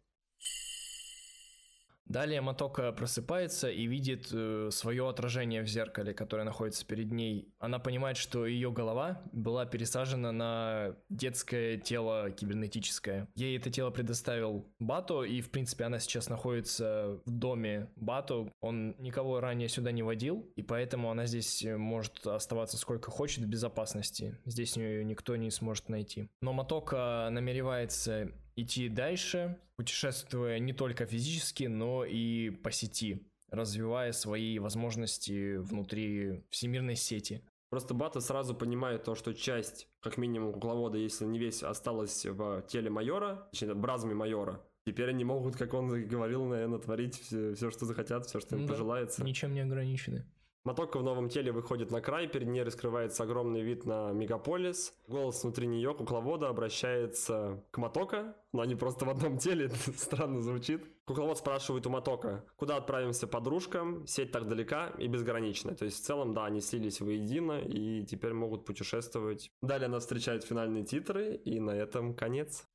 Далее 2.10 2.42
Матока 2.42 2.92
просыпается 2.92 3.70
и 3.70 3.86
видит 3.86 4.30
э, 4.34 4.70
свое 4.72 5.08
отражение 5.08 5.62
в 5.62 5.68
зеркале, 5.68 6.12
которое 6.16 6.44
находится 6.44 6.84
перед 6.84 7.12
ней. 7.12 7.54
Она 7.60 7.78
понимает, 7.78 8.18
что 8.18 8.48
ее 8.48 8.72
голова 8.72 9.22
была 9.32 9.68
пересажена 9.68 10.32
на 10.32 10.96
детское 11.10 11.78
тело 11.78 12.32
кибернетическое. 12.32 13.28
Ей 13.36 13.56
это 13.58 13.70
тело 13.70 13.92
предоставил 13.92 14.68
Бато, 14.80 15.24
и, 15.24 15.40
в 15.42 15.52
принципе, 15.52 15.84
она 15.84 16.00
сейчас 16.00 16.30
находится 16.30 17.20
в 17.26 17.32
доме 17.32 17.90
Бато. 17.96 18.52
Он 18.60 18.96
никого 18.98 19.40
ранее 19.40 19.70
сюда 19.70 19.92
не 19.92 20.02
водил, 20.02 20.52
и 20.56 20.64
поэтому 20.64 21.12
она 21.12 21.28
здесь 21.28 21.64
может 21.64 22.26
оставаться 22.26 22.78
сколько 22.78 23.12
хочет 23.12 23.44
в 23.44 23.48
безопасности. 23.48 24.40
Здесь 24.46 24.78
ее 24.78 25.06
никто 25.06 25.36
не 25.36 25.52
сможет 25.52 25.90
найти. 25.90 26.28
Но 26.42 26.54
Матока 26.54 27.30
намеревается 27.32 28.32
идти 28.62 28.90
дальше, 28.90 29.60
путешествуя 29.76 30.60
не 30.60 30.74
только 30.74 31.06
физически, 31.06 31.66
но 31.66 32.06
и 32.06 32.50
по 32.50 32.72
сети, 32.72 33.28
развивая 33.50 34.12
свои 34.12 34.60
возможности 34.60 35.58
внутри 35.58 36.44
всемирной 36.50 36.96
сети. 36.96 37.44
Просто 37.70 37.94
Бата 37.94 38.20
сразу 38.20 38.56
понимает 38.56 39.04
то, 39.04 39.14
что 39.14 39.34
часть, 39.34 39.88
как 40.02 40.18
минимум, 40.18 40.54
кукловода, 40.54 40.98
если 40.98 41.26
не 41.26 41.38
весь, 41.38 41.62
осталась 41.62 42.26
в 42.26 42.64
теле 42.64 42.90
майора, 42.90 43.48
точнее, 43.52 43.76
бразами 43.76 44.14
майора. 44.14 44.66
Теперь 44.86 45.10
они 45.10 45.24
могут, 45.24 45.56
как 45.56 45.74
он 45.76 46.08
говорил, 46.08 46.46
наверное, 46.46 46.80
творить 46.80 47.20
все, 47.22 47.54
все 47.54 47.70
что 47.70 47.86
захотят, 47.86 48.26
все, 48.26 48.40
что 48.40 48.56
им 48.56 48.66
да, 48.66 48.74
пожелается. 48.74 49.24
Ничем 49.24 49.54
не 49.54 49.60
ограничены. 49.60 50.26
Мотока 50.66 51.00
в 51.00 51.04
новом 51.04 51.30
теле 51.30 51.52
выходит 51.52 51.90
на 51.90 52.02
край, 52.02 52.28
перед 52.28 52.48
ней 52.48 52.64
раскрывается 52.64 53.24
огромный 53.24 53.62
вид 53.62 53.86
на 53.86 54.12
мегаполис. 54.12 54.94
Голос 55.08 55.44
внутри 55.44 55.68
нее, 55.68 55.94
кукловода, 55.94 56.50
обращается 56.50 57.64
к 57.72 57.78
Мотока, 57.78 58.36
но 58.52 58.62
они 58.62 58.76
просто 58.76 59.06
в 59.06 59.10
одном 59.10 59.38
теле, 59.38 59.70
странно 59.96 60.42
звучит. 60.42 60.84
Кукловод 61.06 61.38
спрашивает 61.38 61.88
у 61.88 61.90
Мотока, 61.90 62.46
куда 62.58 62.76
отправимся 62.76 63.26
подружкам, 63.26 64.06
сеть 64.06 64.32
так 64.32 64.48
далека 64.48 64.90
и 65.00 65.08
безграничная. 65.08 65.76
То 65.76 65.86
есть 65.86 66.04
в 66.04 66.06
целом, 66.06 66.34
да, 66.34 66.46
они 66.46 66.60
слились 66.60 67.00
воедино 67.00 67.62
и 67.62 68.06
теперь 68.06 68.34
могут 68.34 68.66
путешествовать. 68.66 69.50
Далее 69.62 69.88
нас 69.88 70.04
встречают 70.04 70.44
финальные 70.44 70.84
титры, 70.84 71.36
и 71.36 71.60
на 71.60 71.72
этом 71.72 72.14
конец. 72.14 72.68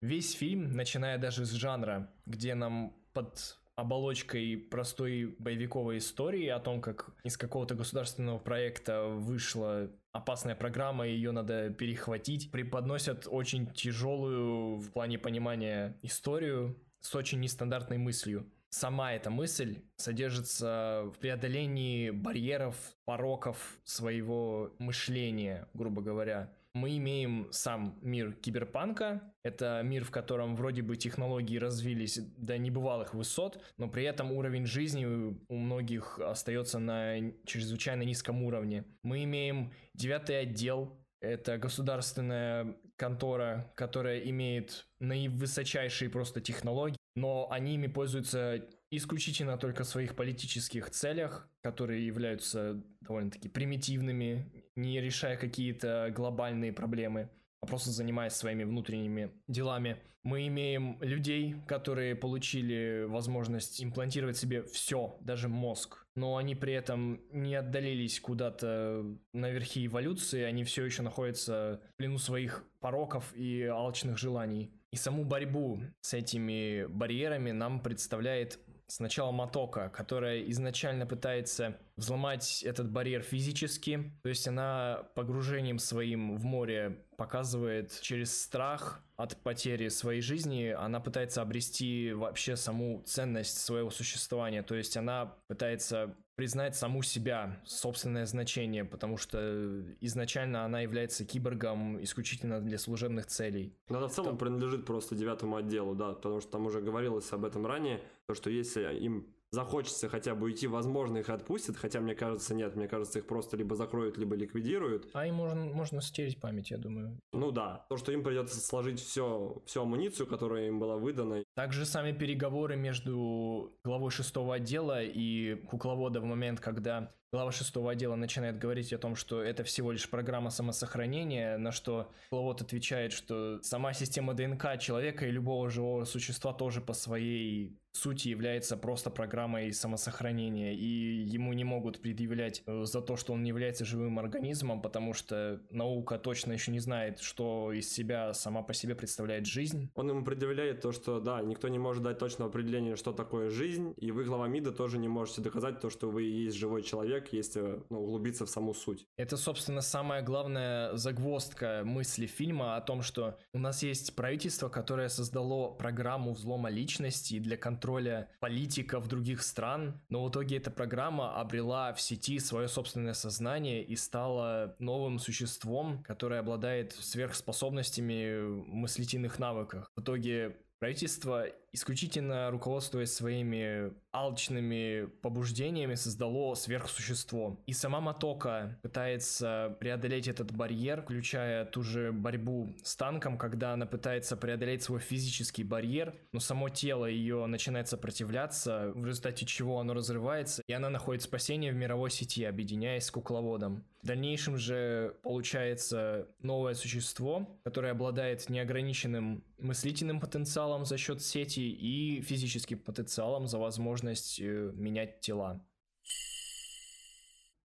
Весь 0.00 0.32
фильм, 0.32 0.72
начиная 0.72 1.16
даже 1.16 1.46
с 1.46 1.52
жанра, 1.52 2.12
где 2.26 2.56
нам 2.56 2.92
под 3.14 3.56
оболочкой 3.82 4.56
простой 4.56 5.36
боевиковой 5.38 5.98
истории 5.98 6.46
о 6.48 6.58
том, 6.58 6.80
как 6.80 7.10
из 7.24 7.36
какого-то 7.36 7.74
государственного 7.74 8.38
проекта 8.38 9.04
вышла 9.04 9.90
опасная 10.12 10.54
программа, 10.54 11.06
ее 11.06 11.32
надо 11.32 11.70
перехватить, 11.70 12.50
преподносят 12.50 13.26
очень 13.28 13.66
тяжелую 13.72 14.76
в 14.76 14.90
плане 14.92 15.18
понимания 15.18 15.98
историю 16.02 16.78
с 17.00 17.14
очень 17.14 17.40
нестандартной 17.40 17.98
мыслью. 17.98 18.50
Сама 18.70 19.12
эта 19.12 19.28
мысль 19.28 19.82
содержится 19.96 21.02
в 21.14 21.18
преодолении 21.18 22.10
барьеров, 22.10 22.76
пороков 23.04 23.78
своего 23.84 24.74
мышления, 24.78 25.68
грубо 25.74 26.00
говоря 26.00 26.50
мы 26.74 26.96
имеем 26.96 27.48
сам 27.50 27.98
мир 28.02 28.32
киберпанка. 28.32 29.34
Это 29.42 29.82
мир, 29.84 30.04
в 30.04 30.10
котором 30.10 30.56
вроде 30.56 30.82
бы 30.82 30.96
технологии 30.96 31.58
развились 31.58 32.18
до 32.36 32.58
небывалых 32.58 33.14
высот, 33.14 33.62
но 33.76 33.88
при 33.88 34.04
этом 34.04 34.32
уровень 34.32 34.66
жизни 34.66 35.04
у 35.48 35.56
многих 35.56 36.18
остается 36.18 36.78
на 36.78 37.32
чрезвычайно 37.44 38.02
низком 38.02 38.42
уровне. 38.42 38.84
Мы 39.02 39.24
имеем 39.24 39.72
девятый 39.94 40.40
отдел, 40.40 40.98
это 41.20 41.56
государственная 41.58 42.76
контора, 42.96 43.72
которая 43.76 44.18
имеет 44.20 44.86
наивысочайшие 44.98 46.10
просто 46.10 46.40
технологии, 46.40 46.96
но 47.14 47.48
они 47.50 47.74
ими 47.74 47.86
пользуются 47.86 48.64
исключительно 48.90 49.56
только 49.56 49.84
в 49.84 49.88
своих 49.88 50.16
политических 50.16 50.90
целях, 50.90 51.48
которые 51.62 52.06
являются 52.06 52.82
довольно-таки 53.00 53.48
примитивными, 53.48 54.52
не 54.76 55.00
решая 55.00 55.36
какие-то 55.36 56.12
глобальные 56.14 56.72
проблемы, 56.72 57.30
а 57.60 57.66
просто 57.66 57.90
занимаясь 57.90 58.32
своими 58.32 58.64
внутренними 58.64 59.30
делами. 59.46 59.98
Мы 60.24 60.46
имеем 60.46 60.98
людей, 61.00 61.56
которые 61.66 62.14
получили 62.14 63.04
возможность 63.08 63.82
имплантировать 63.82 64.36
себе 64.36 64.62
все, 64.62 65.16
даже 65.20 65.48
мозг, 65.48 66.06
но 66.14 66.36
они 66.36 66.54
при 66.54 66.74
этом 66.74 67.20
не 67.32 67.56
отдалились 67.56 68.20
куда-то 68.20 69.04
наверхи 69.32 69.86
эволюции, 69.86 70.42
они 70.42 70.62
все 70.62 70.84
еще 70.84 71.02
находятся 71.02 71.80
в 71.94 71.96
плену 71.96 72.18
своих 72.18 72.64
пороков 72.80 73.34
и 73.34 73.64
алчных 73.64 74.16
желаний. 74.16 74.70
И 74.92 74.96
саму 74.96 75.24
борьбу 75.24 75.80
с 76.02 76.14
этими 76.14 76.86
барьерами 76.86 77.50
нам 77.50 77.80
представляет 77.80 78.60
сначала 78.92 79.32
Матока, 79.32 79.88
которая 79.88 80.42
изначально 80.50 81.06
пытается 81.06 81.78
взломать 81.96 82.62
этот 82.62 82.90
барьер 82.90 83.22
физически, 83.22 84.12
то 84.22 84.28
есть 84.28 84.46
она 84.46 85.08
погружением 85.14 85.78
своим 85.78 86.36
в 86.36 86.44
море 86.44 86.98
показывает 87.16 87.98
через 88.00 88.42
страх 88.42 89.02
от 89.16 89.36
потери 89.42 89.88
своей 89.88 90.20
жизни, 90.20 90.68
она 90.68 91.00
пытается 91.00 91.42
обрести 91.42 92.12
вообще 92.12 92.56
саму 92.56 93.02
ценность 93.04 93.58
своего 93.58 93.90
существования, 93.90 94.62
то 94.62 94.74
есть 94.74 94.96
она 94.96 95.36
пытается 95.48 96.16
признать 96.34 96.74
саму 96.74 97.02
себя, 97.02 97.60
собственное 97.64 98.26
значение, 98.26 98.84
потому 98.84 99.16
что 99.16 99.84
изначально 100.00 100.64
она 100.64 100.80
является 100.80 101.24
киборгом 101.24 102.02
исключительно 102.02 102.60
для 102.60 102.78
служебных 102.78 103.26
целей. 103.26 103.76
Но 103.88 103.98
она 103.98 104.08
в 104.08 104.12
целом 104.12 104.38
то... 104.38 104.44
принадлежит 104.44 104.86
просто 104.86 105.14
девятому 105.14 105.56
отделу, 105.56 105.94
да, 105.94 106.14
потому 106.14 106.40
что 106.40 106.50
там 106.50 106.66
уже 106.66 106.80
говорилось 106.80 107.30
об 107.32 107.44
этом 107.44 107.66
ранее, 107.66 108.00
то, 108.26 108.34
что 108.34 108.50
если 108.50 108.82
им 108.98 109.26
захочется 109.52 110.08
хотя 110.08 110.34
бы 110.34 110.46
уйти, 110.46 110.66
возможно, 110.66 111.18
их 111.18 111.28
отпустят, 111.28 111.76
хотя 111.76 112.00
мне 112.00 112.14
кажется, 112.14 112.54
нет, 112.54 112.74
мне 112.74 112.88
кажется, 112.88 113.18
их 113.18 113.26
просто 113.26 113.56
либо 113.56 113.76
закроют, 113.76 114.16
либо 114.16 114.34
ликвидируют. 114.34 115.08
А 115.12 115.26
им 115.26 115.36
можно, 115.36 115.66
можно 115.66 116.00
стереть 116.00 116.40
память, 116.40 116.70
я 116.70 116.78
думаю. 116.78 117.18
Ну 117.32 117.50
да, 117.50 117.84
то, 117.88 117.96
что 117.98 118.12
им 118.12 118.24
придется 118.24 118.58
сложить 118.60 118.98
все, 119.00 119.62
всю 119.66 119.82
амуницию, 119.82 120.26
которая 120.26 120.68
им 120.68 120.80
была 120.80 120.96
выдана. 120.96 121.44
Также 121.54 121.84
сами 121.84 122.12
переговоры 122.12 122.76
между 122.76 123.76
главой 123.84 124.10
шестого 124.10 124.54
отдела 124.54 125.02
и 125.02 125.54
кукловода 125.66 126.20
в 126.20 126.24
момент, 126.24 126.60
когда 126.60 127.12
глава 127.34 127.50
шестого 127.50 127.92
отдела 127.92 128.14
начинает 128.14 128.58
говорить 128.58 128.92
о 128.92 128.98
том, 128.98 129.16
что 129.16 129.42
это 129.42 129.64
всего 129.64 129.90
лишь 129.90 130.06
программа 130.10 130.50
самосохранения, 130.50 131.56
на 131.56 131.72
что 131.72 132.12
Кукловод 132.28 132.60
отвечает, 132.60 133.12
что 133.12 133.58
сама 133.62 133.94
система 133.94 134.34
ДНК 134.34 134.78
человека 134.78 135.26
и 135.26 135.30
любого 135.30 135.70
живого 135.70 136.04
существа 136.04 136.52
тоже 136.52 136.82
по 136.82 136.92
своей 136.92 137.78
сути 137.92 138.28
является 138.28 138.76
просто 138.76 139.10
программой 139.10 139.72
самосохранения, 139.72 140.74
и 140.74 141.24
ему 141.24 141.52
не 141.52 141.64
могут 141.64 142.00
предъявлять 142.00 142.62
э, 142.66 142.84
за 142.84 143.02
то, 143.02 143.16
что 143.16 143.34
он 143.34 143.42
не 143.42 143.48
является 143.48 143.84
живым 143.84 144.18
организмом, 144.18 144.80
потому 144.80 145.12
что 145.12 145.60
наука 145.70 146.18
точно 146.18 146.52
еще 146.52 146.72
не 146.72 146.80
знает, 146.80 147.20
что 147.20 147.72
из 147.72 147.92
себя 147.92 148.32
сама 148.32 148.62
по 148.62 148.72
себе 148.72 148.94
представляет 148.94 149.46
жизнь. 149.46 149.90
Он 149.94 150.08
ему 150.08 150.24
предъявляет 150.24 150.80
то, 150.80 150.92
что 150.92 151.20
да, 151.20 151.42
никто 151.42 151.68
не 151.68 151.78
может 151.78 152.02
дать 152.02 152.18
точного 152.18 152.50
определения, 152.50 152.96
что 152.96 153.12
такое 153.12 153.50
жизнь, 153.50 153.94
и 153.98 154.10
вы, 154.10 154.24
глава 154.24 154.48
МИДа, 154.48 154.72
тоже 154.72 154.98
не 154.98 155.08
можете 155.08 155.42
доказать 155.42 155.80
то, 155.80 155.90
что 155.90 156.10
вы 156.10 156.22
есть 156.22 156.56
живой 156.56 156.82
человек, 156.82 157.21
если 157.30 157.82
ну, 157.90 158.02
углубиться 158.02 158.46
в 158.46 158.50
саму 158.50 158.74
суть. 158.74 159.06
Это, 159.16 159.36
собственно, 159.36 159.80
самая 159.80 160.22
главная 160.22 160.94
загвоздка 160.96 161.82
мысли 161.84 162.26
фильма 162.26 162.76
о 162.76 162.80
том, 162.80 163.02
что 163.02 163.38
у 163.52 163.58
нас 163.58 163.82
есть 163.82 164.14
правительство, 164.14 164.68
которое 164.68 165.08
создало 165.08 165.72
программу 165.72 166.32
взлома 166.32 166.70
личности 166.70 167.38
для 167.38 167.56
контроля 167.56 168.28
политиков 168.40 169.08
других 169.08 169.42
стран, 169.42 170.00
но 170.08 170.24
в 170.24 170.30
итоге 170.30 170.56
эта 170.56 170.70
программа 170.70 171.40
обрела 171.40 171.92
в 171.92 172.00
сети 172.00 172.38
свое 172.38 172.68
собственное 172.68 173.14
сознание 173.14 173.84
и 173.84 173.96
стала 173.96 174.76
новым 174.78 175.18
существом, 175.18 176.02
которое 176.02 176.40
обладает 176.40 176.92
сверхспособностями 176.92 178.40
мыслительных 178.66 179.38
навыках. 179.38 179.90
В 179.96 180.00
итоге 180.00 180.56
правительство 180.78 181.46
исключительно 181.72 182.50
руководствуясь 182.50 183.12
своими 183.12 183.92
алчными 184.12 185.06
побуждениями, 185.22 185.94
создало 185.94 186.54
сверхсущество. 186.54 187.58
И 187.66 187.72
сама 187.72 188.00
Матока 188.00 188.78
пытается 188.82 189.76
преодолеть 189.80 190.28
этот 190.28 190.52
барьер, 190.52 191.02
включая 191.02 191.64
ту 191.64 191.82
же 191.82 192.12
борьбу 192.12 192.74
с 192.84 192.94
танком, 192.94 193.38
когда 193.38 193.72
она 193.72 193.86
пытается 193.86 194.36
преодолеть 194.36 194.82
свой 194.82 195.00
физический 195.00 195.64
барьер, 195.64 196.14
но 196.32 196.40
само 196.40 196.68
тело 196.68 197.06
ее 197.06 197.46
начинает 197.46 197.88
сопротивляться, 197.88 198.92
в 198.94 199.06
результате 199.06 199.46
чего 199.46 199.80
оно 199.80 199.94
разрывается, 199.94 200.62
и 200.66 200.72
она 200.72 200.90
находит 200.90 201.22
спасение 201.22 201.72
в 201.72 201.76
мировой 201.76 202.10
сети, 202.10 202.44
объединяясь 202.44 203.06
с 203.06 203.10
кукловодом. 203.10 203.84
В 204.02 204.06
дальнейшем 204.06 204.58
же 204.58 205.16
получается 205.22 206.26
новое 206.40 206.74
существо, 206.74 207.48
которое 207.62 207.92
обладает 207.92 208.48
неограниченным 208.50 209.44
мыслительным 209.58 210.18
потенциалом 210.18 210.84
за 210.84 210.98
счет 210.98 211.22
сети 211.22 211.61
и 211.70 212.20
физическим 212.22 212.78
потенциалом 212.78 213.46
за 213.46 213.58
возможность 213.58 214.40
э, 214.40 214.72
менять 214.74 215.20
тела. 215.20 215.66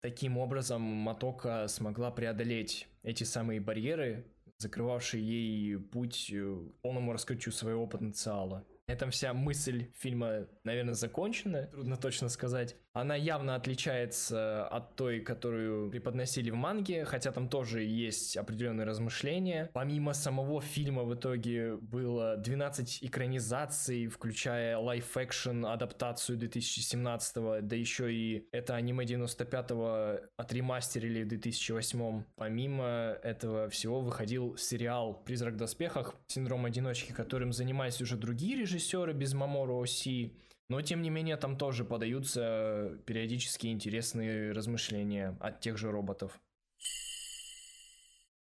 Таким 0.01 0.37
образом, 0.37 0.81
Матока 0.81 1.67
смогла 1.67 2.11
преодолеть 2.11 2.87
эти 3.03 3.23
самые 3.23 3.59
барьеры, 3.59 4.25
закрывавшие 4.57 5.23
ей 5.23 5.77
путь 5.77 6.29
э, 6.31 6.35
к 6.37 6.81
полному 6.81 7.13
раскрытию 7.13 7.51
своего 7.51 7.87
потенциала. 7.87 8.65
На 8.87 8.93
этом 8.93 9.11
вся 9.11 9.33
мысль 9.33 9.91
фильма, 9.95 10.47
наверное, 10.63 10.93
закончена, 10.93 11.67
трудно 11.67 11.97
точно 11.97 12.29
сказать. 12.29 12.77
Она 12.97 13.15
явно 13.15 13.53
отличается 13.53 14.67
от 14.67 14.95
той, 14.95 15.19
которую 15.19 15.91
преподносили 15.91 16.49
в 16.49 16.55
манге, 16.55 17.05
хотя 17.05 17.31
там 17.31 17.47
тоже 17.47 17.83
есть 17.83 18.35
определенные 18.35 18.87
размышления. 18.87 19.69
Помимо 19.71 20.13
самого 20.13 20.61
фильма 20.61 21.03
в 21.03 21.13
итоге 21.13 21.75
было 21.75 22.37
12 22.37 23.03
экранизаций, 23.03 24.07
включая 24.07 24.79
лайф-экшен 24.79 25.71
адаптацию 25.71 26.39
2017 26.39 27.35
да 27.61 27.75
еще 27.75 28.11
и 28.11 28.47
это 28.51 28.73
аниме 28.73 29.05
95-го 29.05 30.19
отремастерили 30.35 31.21
в 31.21 31.27
2008 31.27 32.23
Помимо 32.35 33.15
этого 33.21 33.69
всего 33.69 34.01
выходил 34.01 34.57
сериал 34.57 35.21
«Призрак 35.23 35.53
в 35.53 35.57
доспехах. 35.57 36.15
Синдром 36.25 36.65
одиночки», 36.65 37.11
которым 37.11 37.53
занимались 37.53 38.01
уже 38.01 38.17
другие 38.17 38.57
режиссеры 38.57 39.13
без 39.13 39.35
Мамору 39.35 39.79
Оси. 39.79 40.33
Но, 40.69 40.81
тем 40.81 41.01
не 41.01 41.09
менее, 41.09 41.37
там 41.37 41.57
тоже 41.57 41.85
подаются 41.85 42.99
периодически 43.05 43.67
интересные 43.67 44.51
размышления 44.51 45.37
от 45.39 45.61
тех 45.61 45.77
же 45.77 45.91
роботов. 45.91 46.39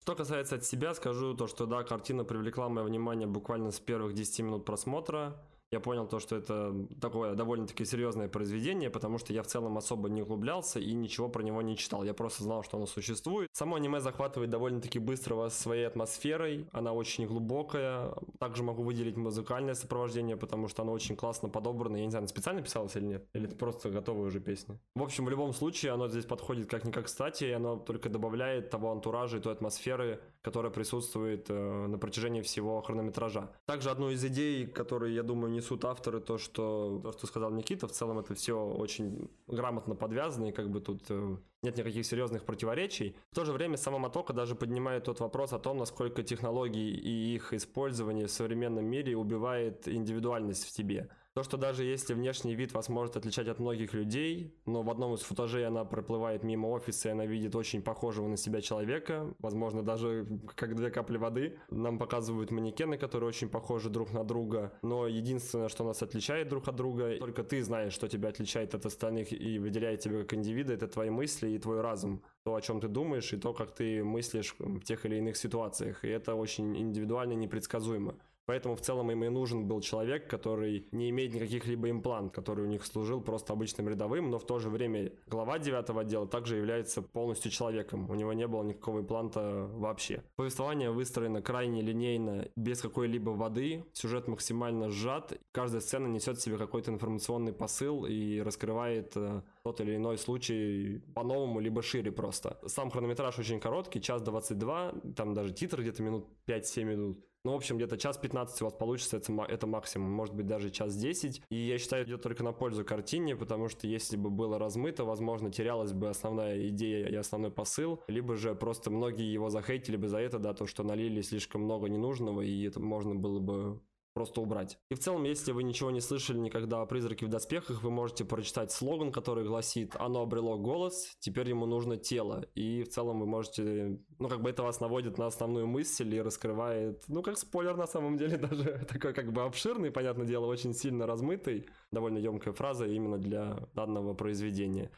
Что 0.00 0.14
касается 0.14 0.56
от 0.56 0.64
себя, 0.64 0.94
скажу 0.94 1.34
то, 1.34 1.46
что 1.46 1.66
да, 1.66 1.82
картина 1.82 2.24
привлекла 2.24 2.68
мое 2.68 2.84
внимание 2.84 3.26
буквально 3.26 3.70
с 3.70 3.80
первых 3.80 4.14
10 4.14 4.40
минут 4.40 4.64
просмотра 4.64 5.34
я 5.70 5.80
понял 5.80 6.06
то, 6.06 6.20
что 6.20 6.36
это 6.36 6.74
такое 7.00 7.34
довольно-таки 7.34 7.84
серьезное 7.84 8.28
произведение, 8.28 8.90
потому 8.90 9.18
что 9.18 9.32
я 9.32 9.42
в 9.42 9.46
целом 9.46 9.76
особо 9.76 10.08
не 10.08 10.22
углублялся 10.22 10.78
и 10.78 10.92
ничего 10.92 11.28
про 11.28 11.42
него 11.42 11.62
не 11.62 11.76
читал. 11.76 12.04
Я 12.04 12.14
просто 12.14 12.44
знал, 12.44 12.62
что 12.62 12.76
оно 12.76 12.86
существует. 12.86 13.48
Само 13.52 13.76
аниме 13.76 14.00
захватывает 14.00 14.50
довольно-таки 14.50 14.98
быстро 14.98 15.34
вас 15.34 15.58
своей 15.58 15.86
атмосферой, 15.86 16.66
она 16.72 16.92
очень 16.92 17.26
глубокая. 17.26 18.14
Также 18.38 18.62
могу 18.62 18.82
выделить 18.82 19.16
музыкальное 19.16 19.74
сопровождение, 19.74 20.36
потому 20.36 20.68
что 20.68 20.82
оно 20.82 20.92
очень 20.92 21.16
классно 21.16 21.48
подобрано. 21.48 21.96
Я 21.96 22.04
не 22.04 22.10
знаю, 22.10 22.28
специально 22.28 22.62
писалось 22.62 22.96
или 22.96 23.04
нет? 23.04 23.26
Или 23.32 23.46
это 23.46 23.56
просто 23.56 23.90
готовая 23.90 24.26
уже 24.26 24.40
песня? 24.40 24.78
В 24.94 25.02
общем, 25.02 25.24
в 25.24 25.30
любом 25.30 25.52
случае, 25.52 25.92
оно 25.92 26.08
здесь 26.08 26.24
подходит 26.24 26.68
как-никак 26.68 27.04
кстати, 27.04 27.44
и 27.44 27.50
оно 27.50 27.76
только 27.76 28.08
добавляет 28.08 28.70
того 28.70 28.90
антуража 28.90 29.36
и 29.36 29.40
той 29.40 29.52
атмосферы, 29.52 30.20
которая 30.44 30.70
присутствует 30.70 31.46
э, 31.48 31.86
на 31.86 31.96
протяжении 31.96 32.42
всего 32.42 32.82
хронометража. 32.82 33.50
Также 33.64 33.90
одну 33.90 34.10
из 34.10 34.22
идей, 34.22 34.66
которые, 34.66 35.14
я 35.14 35.22
думаю, 35.22 35.50
несут 35.50 35.86
авторы, 35.86 36.20
то, 36.20 36.36
что, 36.36 37.00
то, 37.02 37.12
что 37.12 37.26
сказал 37.26 37.50
Никита, 37.50 37.88
в 37.88 37.92
целом 37.92 38.18
это 38.18 38.34
все 38.34 38.62
очень 38.62 39.30
грамотно 39.46 39.94
подвязано, 39.94 40.50
и 40.50 40.52
как 40.52 40.68
бы 40.68 40.82
тут 40.82 41.06
э, 41.08 41.36
нет 41.62 41.78
никаких 41.78 42.04
серьезных 42.04 42.44
противоречий. 42.44 43.16
В 43.32 43.34
то 43.34 43.46
же 43.46 43.52
время 43.52 43.78
сама 43.78 43.98
Мотока 43.98 44.34
даже 44.34 44.54
поднимает 44.54 45.04
тот 45.04 45.18
вопрос 45.20 45.54
о 45.54 45.58
том, 45.58 45.78
насколько 45.78 46.22
технологии 46.22 46.90
и 46.90 47.34
их 47.34 47.54
использование 47.54 48.26
в 48.26 48.30
современном 48.30 48.84
мире 48.84 49.16
убивает 49.16 49.88
индивидуальность 49.88 50.68
в 50.68 50.72
тебе. 50.72 51.08
То, 51.34 51.42
что 51.42 51.56
даже 51.56 51.82
если 51.82 52.14
внешний 52.14 52.54
вид 52.54 52.72
вас 52.74 52.88
может 52.88 53.16
отличать 53.16 53.48
от 53.48 53.58
многих 53.58 53.92
людей, 53.92 54.54
но 54.66 54.82
в 54.82 54.90
одном 54.90 55.14
из 55.14 55.20
футажей 55.22 55.66
она 55.66 55.84
проплывает 55.84 56.44
мимо 56.44 56.68
офиса, 56.68 57.08
и 57.08 57.10
она 57.10 57.26
видит 57.26 57.56
очень 57.56 57.82
похожего 57.82 58.28
на 58.28 58.36
себя 58.36 58.60
человека, 58.60 59.34
возможно, 59.40 59.82
даже 59.82 60.28
как 60.54 60.76
две 60.76 60.92
капли 60.92 61.16
воды. 61.16 61.58
Нам 61.70 61.98
показывают 61.98 62.52
манекены, 62.52 62.96
которые 62.98 63.26
очень 63.26 63.48
похожи 63.48 63.90
друг 63.90 64.12
на 64.12 64.22
друга, 64.22 64.74
но 64.82 65.08
единственное, 65.08 65.68
что 65.68 65.82
нас 65.82 66.04
отличает 66.04 66.48
друг 66.48 66.68
от 66.68 66.76
друга, 66.76 67.18
только 67.18 67.42
ты 67.42 67.64
знаешь, 67.64 67.92
что 67.92 68.06
тебя 68.06 68.28
отличает 68.28 68.72
от 68.76 68.86
остальных 68.86 69.32
и 69.32 69.58
выделяет 69.58 69.98
тебя 69.98 70.20
как 70.20 70.34
индивида, 70.34 70.74
это 70.74 70.86
твои 70.86 71.10
мысли 71.10 71.48
и 71.48 71.58
твой 71.58 71.80
разум. 71.80 72.22
То, 72.44 72.54
о 72.54 72.60
чем 72.60 72.80
ты 72.80 72.86
думаешь, 72.86 73.32
и 73.32 73.38
то, 73.38 73.52
как 73.52 73.74
ты 73.74 74.04
мыслишь 74.04 74.54
в 74.60 74.84
тех 74.84 75.04
или 75.04 75.16
иных 75.16 75.36
ситуациях. 75.36 76.04
И 76.04 76.08
это 76.08 76.36
очень 76.36 76.76
индивидуально 76.78 77.32
непредсказуемо. 77.32 78.14
Поэтому 78.46 78.76
в 78.76 78.80
целом 78.80 79.10
им 79.10 79.24
и 79.24 79.28
нужен 79.28 79.66
был 79.66 79.80
человек, 79.80 80.28
который 80.28 80.86
не 80.92 81.10
имеет 81.10 81.34
никаких 81.34 81.66
либо 81.66 81.88
имплант, 81.88 82.32
который 82.32 82.64
у 82.64 82.68
них 82.68 82.84
служил 82.84 83.20
просто 83.20 83.52
обычным 83.52 83.88
рядовым, 83.88 84.30
но 84.30 84.38
в 84.38 84.46
то 84.46 84.58
же 84.58 84.68
время 84.70 85.12
глава 85.26 85.58
девятого 85.58 86.02
отдела 86.02 86.26
также 86.26 86.56
является 86.56 87.02
полностью 87.02 87.50
человеком. 87.50 88.10
У 88.10 88.14
него 88.14 88.32
не 88.32 88.46
было 88.46 88.62
никакого 88.62 89.00
импланта 89.00 89.68
вообще. 89.72 90.22
Повествование 90.36 90.90
выстроено 90.90 91.42
крайне 91.42 91.80
линейно, 91.80 92.48
без 92.56 92.80
какой-либо 92.80 93.30
воды. 93.30 93.84
Сюжет 93.92 94.28
максимально 94.28 94.90
сжат. 94.90 95.38
Каждая 95.52 95.80
сцена 95.80 96.06
несет 96.06 96.38
в 96.38 96.42
себе 96.42 96.58
какой-то 96.58 96.90
информационный 96.90 97.52
посыл 97.52 98.04
и 98.04 98.40
раскрывает 98.40 99.12
э, 99.16 99.42
тот 99.62 99.80
или 99.80 99.96
иной 99.96 100.18
случай 100.18 101.02
по-новому, 101.14 101.60
либо 101.60 101.82
шире 101.82 102.12
просто. 102.12 102.58
Сам 102.66 102.90
хронометраж 102.90 103.38
очень 103.38 103.60
короткий, 103.60 104.00
час 104.00 104.22
22, 104.22 104.94
там 105.16 105.34
даже 105.34 105.52
титр 105.52 105.80
где-то 105.80 106.02
минут 106.02 106.28
5-7 106.46 106.84
минут. 106.84 107.18
Ну, 107.44 107.52
в 107.52 107.56
общем, 107.56 107.76
где-то 107.76 107.98
час 107.98 108.16
15 108.16 108.62
у 108.62 108.64
вас 108.64 108.72
получится, 108.72 109.18
это, 109.18 109.30
это 109.46 109.66
максимум, 109.66 110.10
может 110.10 110.34
быть, 110.34 110.46
даже 110.46 110.70
час 110.70 110.96
10. 110.96 111.42
И 111.50 111.56
я 111.56 111.78
считаю, 111.78 112.06
идет 112.06 112.22
только 112.22 112.42
на 112.42 112.52
пользу 112.52 112.86
картине, 112.86 113.36
потому 113.36 113.68
что 113.68 113.86
если 113.86 114.16
бы 114.16 114.30
было 114.30 114.58
размыто, 114.58 115.04
возможно, 115.04 115.52
терялась 115.52 115.92
бы 115.92 116.08
основная 116.08 116.68
идея 116.68 117.06
и 117.06 117.14
основной 117.14 117.50
посыл, 117.50 118.00
либо 118.08 118.34
же 118.36 118.54
просто 118.54 118.90
многие 118.90 119.30
его 119.30 119.50
захейтили 119.50 119.96
бы 119.96 120.08
за 120.08 120.20
это, 120.20 120.38
да, 120.38 120.54
то, 120.54 120.66
что 120.66 120.84
налили 120.84 121.20
слишком 121.20 121.64
много 121.64 121.88
ненужного, 121.88 122.40
и 122.40 122.66
это 122.66 122.80
можно 122.80 123.14
было 123.14 123.40
бы 123.40 123.80
просто 124.14 124.40
убрать. 124.40 124.78
И 124.88 124.94
в 124.94 125.00
целом, 125.00 125.24
если 125.24 125.52
вы 125.52 125.64
ничего 125.64 125.90
не 125.90 126.00
слышали 126.00 126.38
никогда 126.38 126.80
о 126.80 126.86
«Призраке 126.86 127.26
в 127.26 127.28
доспехах», 127.28 127.82
вы 127.82 127.90
можете 127.90 128.24
прочитать 128.24 128.70
слоган, 128.70 129.12
который 129.12 129.44
гласит 129.44 129.94
«Оно 129.98 130.22
обрело 130.22 130.56
голос, 130.56 131.16
теперь 131.18 131.48
ему 131.48 131.66
нужно 131.66 131.96
тело». 131.96 132.46
И 132.54 132.84
в 132.84 132.88
целом 132.88 133.20
вы 133.20 133.26
можете... 133.26 134.00
Ну, 134.18 134.28
как 134.28 134.40
бы 134.40 134.50
это 134.50 134.62
вас 134.62 134.80
наводит 134.80 135.18
на 135.18 135.26
основную 135.26 135.66
мысль 135.66 136.14
и 136.14 136.22
раскрывает... 136.22 137.02
Ну, 137.08 137.22
как 137.22 137.36
спойлер 137.36 137.76
на 137.76 137.86
самом 137.86 138.16
деле 138.16 138.38
даже 138.38 138.86
такой 138.88 139.12
как 139.12 139.32
бы 139.32 139.42
обширный, 139.42 139.90
понятное 139.90 140.26
дело, 140.26 140.46
очень 140.46 140.72
сильно 140.72 141.06
размытый. 141.06 141.68
Довольно 141.90 142.18
емкая 142.18 142.54
фраза 142.54 142.86
именно 142.86 143.18
для 143.18 143.68
данного 143.74 144.14
произведения. 144.14 144.90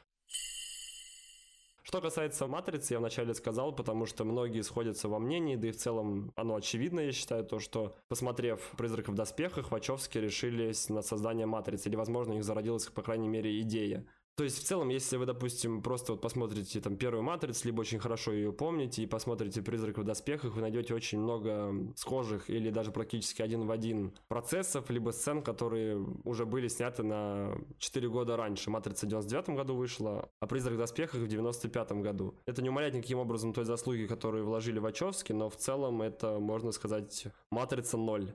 Что 1.87 2.01
касается 2.01 2.49
«Матрицы», 2.49 2.94
я 2.94 2.99
вначале 2.99 3.33
сказал, 3.33 3.72
потому 3.72 4.07
что 4.07 4.25
многие 4.25 4.62
сходятся 4.62 5.09
во 5.09 5.20
мнении, 5.20 5.55
да 5.55 5.68
и 5.68 5.70
в 5.70 5.77
целом 5.77 6.33
оно 6.35 6.57
очевидно, 6.57 6.99
я 6.99 7.12
считаю, 7.12 7.44
то, 7.44 7.61
что, 7.61 7.94
посмотрев 8.09 8.72
«Призраков 8.77 9.14
в 9.14 9.16
доспехах», 9.16 9.70
Вачовски 9.70 10.18
решились 10.18 10.88
на 10.88 11.01
создание 11.03 11.46
«Матрицы», 11.46 11.88
или, 11.88 11.94
возможно, 11.94 12.33
у 12.33 12.37
них 12.38 12.44
зародилась, 12.44 12.87
по 12.87 13.03
крайней 13.03 13.29
мере, 13.29 13.61
идея. 13.61 14.05
То 14.37 14.44
есть, 14.44 14.59
в 14.59 14.64
целом, 14.64 14.90
если 14.90 15.16
вы, 15.16 15.25
допустим, 15.25 15.81
просто 15.81 16.12
вот 16.12 16.20
посмотрите 16.20 16.79
там 16.83 16.99
первую 16.99 17.22
матрицу, 17.22 17.68
либо 17.68 17.81
очень 17.81 17.99
хорошо 17.99 18.33
ее 18.33 18.53
помните, 18.53 19.03
и 19.03 19.07
посмотрите 19.07 19.62
«Призрак 19.62 19.96
в 19.96 20.05
доспехах», 20.05 20.55
вы 20.55 20.61
найдете 20.61 20.92
очень 20.92 21.18
много 21.18 21.72
схожих 21.96 22.51
или 22.51 22.68
даже 22.68 22.90
практически 22.90 23.40
один 23.40 23.66
в 23.66 23.70
один 23.70 24.12
процессов, 24.29 24.90
либо 24.90 25.11
сцен, 25.12 25.40
которые 25.40 26.05
уже 26.25 26.44
были 26.44 26.68
сняты 26.68 27.03
на 27.03 27.57
4 27.79 28.09
года 28.11 28.37
раньше. 28.37 28.68
«Матрица» 28.68 29.07
в 29.07 29.09
99 29.09 29.57
году 29.57 29.75
вышла, 29.75 30.29
а 30.40 30.46
«Призрак 30.46 30.75
в 30.75 30.79
доспехах» 30.79 31.22
в 31.22 31.29
95 31.29 31.92
году. 31.92 32.35
Это 32.44 32.61
не 32.61 32.68
умаляет 32.68 32.92
никаким 32.92 33.18
образом 33.18 33.55
той 33.55 33.64
заслуги, 33.64 34.05
которую 34.05 34.44
вложили 34.44 34.79
Вачовски, 34.79 35.33
но 35.33 35.49
в 35.49 35.57
целом 35.57 36.03
это, 36.03 36.38
можно 36.40 36.72
сказать, 36.72 37.25
«Матрица 37.51 37.96
0». 37.96 38.35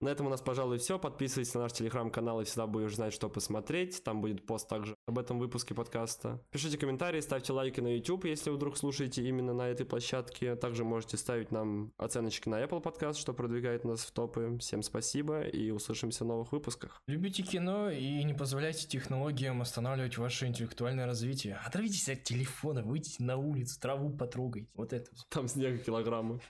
На 0.00 0.08
этом 0.08 0.26
у 0.26 0.30
нас, 0.30 0.40
пожалуй, 0.40 0.78
все. 0.78 0.98
Подписывайтесь 0.98 1.52
на 1.52 1.60
наш 1.60 1.72
телеграм-канал 1.74 2.40
и 2.40 2.44
всегда 2.44 2.66
будешь 2.66 2.94
знать, 2.94 3.12
что 3.12 3.28
посмотреть. 3.28 4.02
Там 4.02 4.22
будет 4.22 4.46
пост 4.46 4.66
также 4.66 4.94
об 5.06 5.18
этом 5.18 5.38
выпуске 5.38 5.74
подкаста. 5.74 6.42
Пишите 6.50 6.78
комментарии, 6.78 7.20
ставьте 7.20 7.52
лайки 7.52 7.80
на 7.80 7.94
YouTube, 7.96 8.24
если 8.24 8.48
вдруг 8.48 8.78
слушаете 8.78 9.22
именно 9.28 9.52
на 9.52 9.68
этой 9.68 9.84
площадке. 9.84 10.56
Также 10.56 10.84
можете 10.84 11.18
ставить 11.18 11.52
нам 11.52 11.92
оценочки 11.98 12.48
на 12.48 12.62
Apple 12.62 12.82
Podcast, 12.82 13.18
что 13.18 13.34
продвигает 13.34 13.84
нас 13.84 14.00
в 14.00 14.12
топы. 14.12 14.56
Всем 14.58 14.82
спасибо 14.82 15.42
и 15.42 15.70
услышимся 15.70 16.24
в 16.24 16.28
новых 16.28 16.52
выпусках. 16.52 17.02
Любите 17.06 17.42
кино 17.42 17.90
и 17.90 18.24
не 18.24 18.32
позволяйте 18.32 18.88
технологиям 18.88 19.60
останавливать 19.60 20.16
ваше 20.16 20.46
интеллектуальное 20.46 21.04
развитие. 21.04 21.60
Оторвитесь 21.66 22.08
от 22.08 22.22
телефона, 22.22 22.82
выйдите 22.82 23.22
на 23.22 23.36
улицу, 23.36 23.78
траву 23.78 24.08
потрогайте. 24.08 24.70
Вот 24.74 24.94
это. 24.94 25.10
Там 25.28 25.46
снега 25.46 25.76
килограммы. 25.76 26.40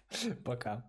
Пока. 0.44 0.88